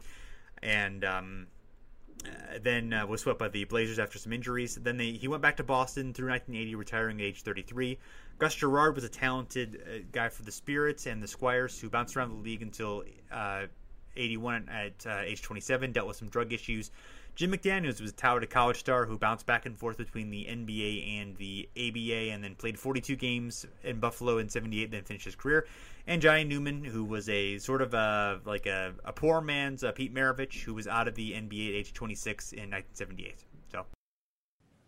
[0.62, 1.48] and um,
[2.26, 4.76] uh, then uh, was swept by the Blazers after some injuries.
[4.76, 8.00] Then they, he went back to Boston through 1980, retiring at age 33.
[8.40, 12.30] Gus Gerard was a talented guy for the Spirits and the Squires, who bounced around
[12.30, 13.04] the league until
[14.18, 16.90] 81 at age 27, dealt with some drug issues.
[17.36, 21.20] Jim McDaniels was a touted college star who bounced back and forth between the NBA
[21.20, 25.36] and the ABA and then played 42 games in Buffalo in 78, then finished his
[25.36, 25.66] career.
[26.06, 29.92] And Johnny Neumann, who was a sort of a, like a, a poor man's uh,
[29.92, 33.46] Pete Maravich, who was out of the NBA at age 26 in 1978.
[33.72, 33.86] So.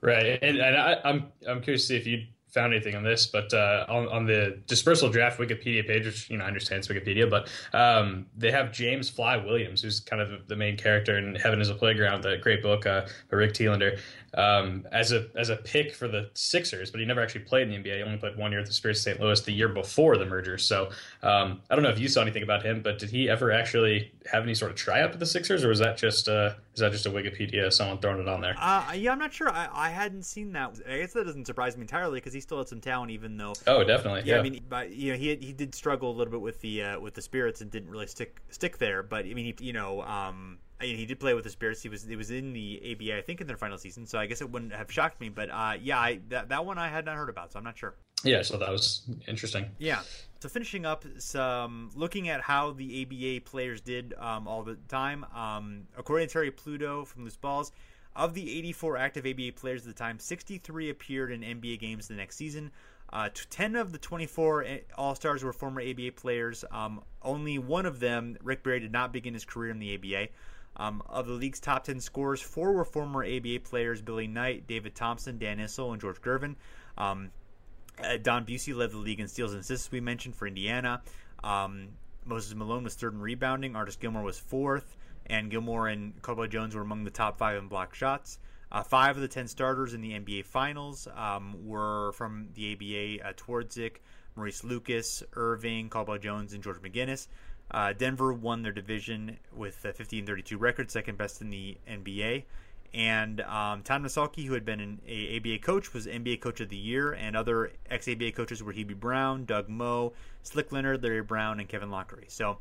[0.02, 2.26] Right, and, and I, I'm I'm curious to see if you
[2.56, 6.38] found anything on this, but uh, on, on the dispersal draft Wikipedia page, which you
[6.38, 10.48] know I understand it's Wikipedia, but um, they have James Fly Williams, who's kind of
[10.48, 14.00] the main character in Heaven is a Playground, the great book uh, by Rick Telander,
[14.36, 17.82] um, as a as a pick for the Sixers, but he never actually played in
[17.82, 17.98] the NBA.
[17.98, 19.20] He only played one year at the Spirits of St.
[19.20, 20.58] Louis the year before the merger.
[20.58, 20.90] So
[21.24, 24.12] um, I don't know if you saw anything about him, but did he ever actually
[24.32, 26.92] have any sort of tryout with the Sixers, or was that just uh, is that
[26.92, 28.56] just a Wikipedia someone throwing it on there?
[28.60, 29.50] Uh, yeah, I'm not sure.
[29.50, 30.82] I, I hadn't seen that.
[30.88, 33.54] I guess that doesn't surprise me entirely because he still had some talent, even though.
[33.68, 34.24] Oh, definitely.
[34.26, 34.40] Yeah, yeah.
[34.40, 37.00] I mean, but you know, he he did struggle a little bit with the uh,
[37.00, 39.02] with the Spirits and didn't really stick stick there.
[39.02, 40.02] But I mean, he, you know.
[40.02, 41.82] Um, I mean, he did play with the Spirits.
[41.82, 44.06] He was he was in the ABA, I think, in their final season.
[44.06, 45.30] So I guess it wouldn't have shocked me.
[45.30, 47.78] But uh, yeah, I, that that one I had not heard about, so I'm not
[47.78, 47.96] sure.
[48.24, 49.68] Yeah, so that was interesting.
[49.78, 50.02] Yeah.
[50.40, 55.26] So finishing up, some looking at how the ABA players did um, all the time.
[55.36, 57.72] Um, according to Terry Pluto from Loose Balls,
[58.16, 62.16] of the 84 active ABA players at the time, 63 appeared in NBA games the
[62.16, 62.72] next season.
[63.12, 64.66] Uh, 10 of the 24
[64.98, 66.66] All Stars were former ABA players.
[66.72, 70.30] Um, only one of them, Rick Barry, did not begin his career in the ABA.
[70.78, 74.94] Um, of the league's top 10 scorers, four were former ABA players Billy Knight, David
[74.94, 76.56] Thompson, Dan Issel, and George Gervin.
[76.98, 77.32] Um,
[78.04, 81.02] uh, Don Buse led the league in steals and assists, we mentioned, for Indiana.
[81.44, 81.90] Um,
[82.26, 83.76] Moses Malone was third in rebounding.
[83.76, 84.98] Artis Gilmore was fourth.
[85.28, 88.38] And Gilmore and Caldwell Jones were among the top five in block shots.
[88.72, 93.28] Uh, five of the 10 starters in the NBA Finals um, were from the ABA
[93.28, 93.98] uh, Twardzik,
[94.36, 97.28] Maurice Lucas, Erving, Caldwell Jones, and George McGinnis.
[97.72, 102.44] Uh, Denver won their division with a 15 32 record, second best in the NBA.
[102.94, 106.70] And um, Tom Nissalke, who had been an a ABA coach, was NBA Coach of
[106.70, 107.12] the Year.
[107.12, 110.14] And other ex ABA coaches were Hubie Brown, Doug Moe,
[110.44, 112.30] Slick Leonard, Larry Brown, and Kevin Loughery.
[112.30, 112.60] So,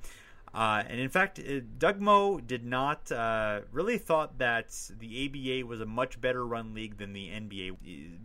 [0.52, 5.66] uh, and in fact, uh, Doug Moe did not uh, really thought that the ABA
[5.66, 7.76] was a much better run league than the NBA,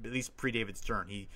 [0.04, 1.10] at least pre David Stern.
[1.10, 1.28] He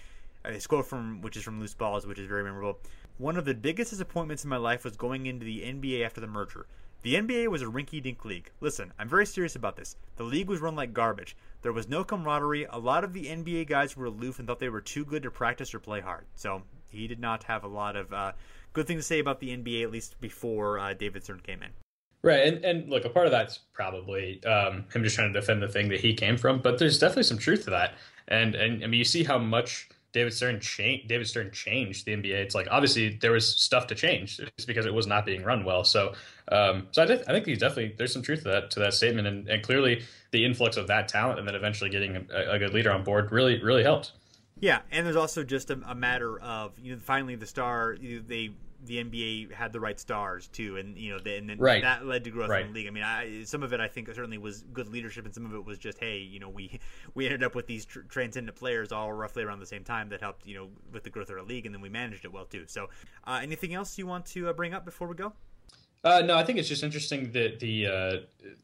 [0.46, 2.80] his quote from which is from Loose Balls, which is very memorable.
[3.20, 6.28] One of the biggest disappointments in my life was going into the NBA after the
[6.28, 6.66] merger.
[7.04, 8.50] The NBA was a rinky dink league.
[8.60, 9.98] Listen, I'm very serious about this.
[10.16, 11.36] The league was run like garbage.
[11.62, 12.66] There was no camaraderie.
[12.70, 15.32] A lot of the NBA guys were aloof and thought they were too good to
[15.32, 16.26] practice or play hard.
[16.34, 18.32] So he did not have a lot of uh,
[18.74, 21.70] good things to say about the NBA, at least before uh, David Stern came in.
[22.24, 25.62] Right, and and look, a part of that's probably um, him just trying to defend
[25.62, 27.96] the thing that he came from, but there's definitely some truth to that.
[28.30, 31.08] And and I mean, you see how much David Stern changed.
[31.10, 32.36] David Stern changed the NBA.
[32.36, 34.40] It's like obviously there was stuff to change.
[34.58, 35.84] It's because it was not being run well.
[35.84, 36.14] So,
[36.50, 38.94] um, so I, did, I think he's definitely there's some truth to that to that
[38.94, 42.60] statement, and, and clearly the influx of that talent and then eventually getting a, a
[42.60, 44.12] good leader on board really really helped.
[44.60, 48.18] Yeah, and there's also just a, a matter of you know finally the star you
[48.18, 48.52] know, they
[48.86, 51.82] the NBA had the right stars too, and you know, they, and then right.
[51.82, 52.66] that led to growth right.
[52.66, 52.88] in the league.
[52.88, 55.54] I mean, I, some of it I think certainly was good leadership, and some of
[55.54, 56.80] it was just hey, you know, we
[57.16, 60.22] we ended up with these tr- transcendent players all roughly around the same time that
[60.22, 62.46] helped you know with the growth of our league, and then we managed it well
[62.46, 62.66] too.
[62.68, 62.90] So,
[63.26, 65.34] uh, anything else you want to uh, bring up before we go?
[66.04, 68.18] Uh, no, I think it's just interesting that the uh,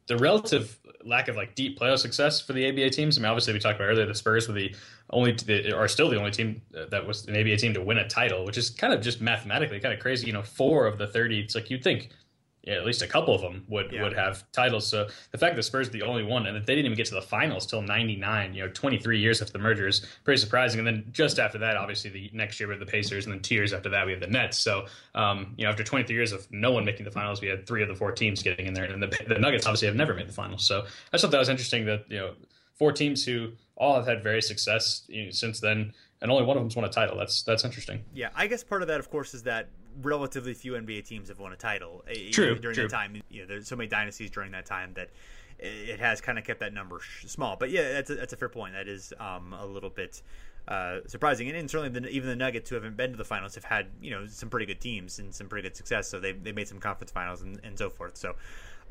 [0.07, 3.17] the relative lack of like deep playoff success for the ABA teams.
[3.17, 4.75] I mean, obviously we talked about earlier the Spurs were the
[5.11, 8.07] only the, are still the only team that was an ABA team to win a
[8.07, 10.27] title, which is kind of just mathematically kind of crazy.
[10.27, 11.39] You know, four of the thirty.
[11.39, 12.09] It's like you'd think
[12.77, 14.03] at least a couple of them would yeah.
[14.03, 14.87] would have titles.
[14.87, 17.07] So the fact that Spurs are the only one and that they didn't even get
[17.07, 20.79] to the finals till '99, you know, 23 years after the merger is pretty surprising.
[20.79, 23.41] And then just after that, obviously the next year we have the Pacers, and then
[23.41, 24.59] two years after that we have the Nets.
[24.59, 27.65] So um, you know, after 23 years of no one making the finals, we had
[27.67, 30.13] three of the four teams getting in there, and the, the Nuggets obviously have never
[30.13, 30.65] made the finals.
[30.65, 32.33] So I thought that was interesting that you know
[32.75, 36.57] four teams who all have had very success you know, since then and only one
[36.57, 37.17] of them's won a title.
[37.17, 38.03] That's that's interesting.
[38.13, 39.69] Yeah, I guess part of that, of course, is that
[40.01, 42.87] relatively few NBA teams have won a title true, during true.
[42.87, 43.21] that time.
[43.29, 45.09] You know, there's so many dynasties during that time that
[45.59, 47.55] it has kind of kept that number small.
[47.57, 48.73] But yeah, that's a, that's a fair point.
[48.73, 50.21] That is um, a little bit
[50.67, 53.55] uh, surprising, and, and certainly the, even the Nuggets, who haven't been to the finals,
[53.55, 56.07] have had you know some pretty good teams and some pretty good success.
[56.07, 58.17] So they they made some conference finals and, and so forth.
[58.17, 58.35] So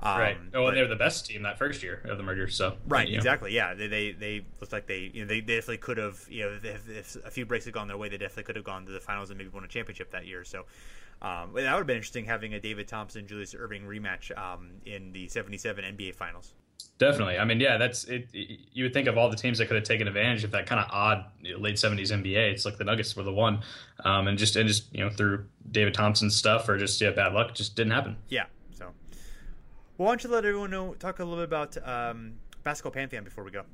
[0.01, 0.37] um, right.
[0.55, 2.49] Oh, but, and they were the best team that first year of the merger.
[2.49, 3.53] So right, exactly.
[3.53, 6.59] Yeah, they, they they looked like they you know they, definitely could have you know
[6.63, 8.93] if, if, a few breaks had gone their way, they definitely could have gone to
[8.93, 10.45] the finals and maybe won a championship that year.
[10.45, 10.67] So
[11.21, 15.13] um, that would have been interesting having a David Thompson Julius Erving rematch um, in
[15.13, 16.55] the '77 NBA Finals.
[16.99, 17.39] Definitely.
[17.39, 19.77] I mean, yeah, that's it, it, You would think of all the teams that could
[19.77, 22.53] have taken advantage of that kind of odd late '70s NBA.
[22.53, 23.63] It's like the Nuggets were the one,
[24.05, 27.33] um, and just and just you know through David Thompson's stuff or just yeah bad
[27.33, 28.17] luck, just didn't happen.
[28.29, 28.45] Yeah,
[29.99, 33.45] why don't you let everyone know, talk a little bit about um, Basketball Pantheon before
[33.45, 33.65] we go?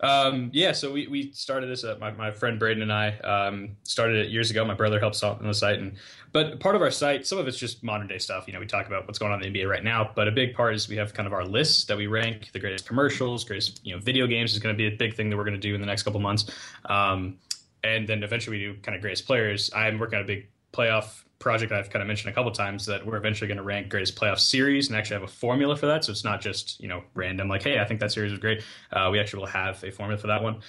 [0.00, 1.82] Um, yeah, so we, we started this.
[1.82, 4.64] Uh, my, my friend Braden and I um, started it years ago.
[4.64, 5.94] My brother helps out on the site, and
[6.32, 8.46] but part of our site, some of it's just modern day stuff.
[8.46, 10.30] You know, we talk about what's going on in the NBA right now, but a
[10.30, 13.44] big part is we have kind of our lists that we rank the greatest commercials,
[13.44, 15.54] greatest you know video games is going to be a big thing that we're going
[15.54, 16.44] to do in the next couple months,
[16.84, 17.36] um,
[17.82, 19.70] and then eventually we do kind of greatest players.
[19.74, 23.04] I'm working on a big playoff project I've kind of mentioned a couple times that
[23.04, 26.04] we're eventually going to rank greatest playoff series and actually have a formula for that.
[26.04, 28.62] So it's not just you know random like, hey, I think that series was great.
[28.92, 30.60] Uh, we actually will have a formula for that one.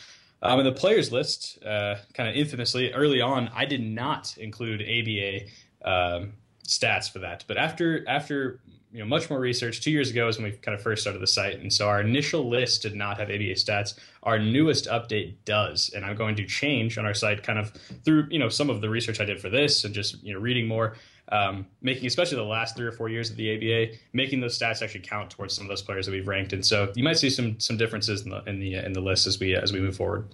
[0.41, 4.81] Um, in the players list, uh, kind of infamously early on, I did not include
[4.81, 5.47] ABA
[5.83, 6.33] um,
[6.65, 8.59] stats for that, but after after
[8.91, 9.81] you know much more research.
[9.81, 12.01] Two years ago is when we kind of first started the site, and so our
[12.01, 13.99] initial list did not have ABA stats.
[14.23, 17.71] Our newest update does, and I'm going to change on our site kind of
[18.03, 20.39] through you know some of the research I did for this and just you know
[20.39, 20.95] reading more,
[21.31, 24.81] um, making especially the last three or four years of the ABA, making those stats
[24.81, 27.29] actually count towards some of those players that we've ranked, and so you might see
[27.29, 29.95] some some differences in the in the in the list as we as we move
[29.95, 30.33] forward.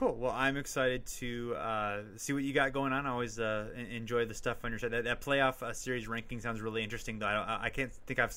[0.00, 0.14] Cool.
[0.14, 3.04] Well, I'm excited to uh, see what you got going on.
[3.04, 4.92] I always uh, enjoy the stuff on your side.
[4.92, 7.18] That, that playoff uh, series ranking sounds really interesting.
[7.18, 8.34] Though I, I, can't think I've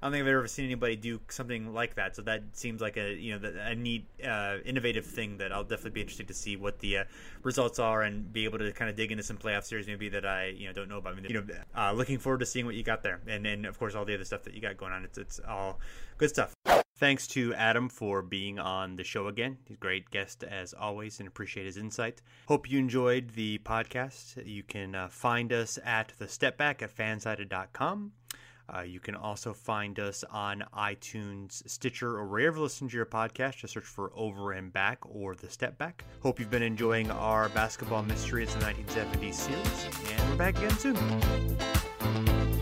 [0.00, 2.14] I don't think I've ever seen anybody do something like that.
[2.14, 5.90] So that seems like a you know a neat, uh, innovative thing that I'll definitely
[5.90, 7.04] be interested to see what the uh,
[7.42, 10.24] results are and be able to kind of dig into some playoff series maybe that
[10.24, 11.14] I you know don't know about.
[11.14, 11.46] I mean, you know,
[11.76, 14.14] uh, looking forward to seeing what you got there, and then of course all the
[14.14, 15.02] other stuff that you got going on.
[15.02, 15.80] It's it's all
[16.16, 16.54] good stuff.
[17.02, 19.58] Thanks to Adam for being on the show again.
[19.66, 22.22] He's a great guest as always and appreciate his insight.
[22.46, 24.46] Hope you enjoyed the podcast.
[24.46, 28.12] You can uh, find us at the Step Back at fansided.com.
[28.72, 33.04] Uh, you can also find us on iTunes, Stitcher, or wherever you listen to your
[33.04, 33.56] podcast.
[33.56, 36.04] Just search for Over and Back or The Step Back.
[36.22, 38.44] Hope you've been enjoying our basketball mystery.
[38.44, 42.61] It's the 1970s series, and we're back again soon.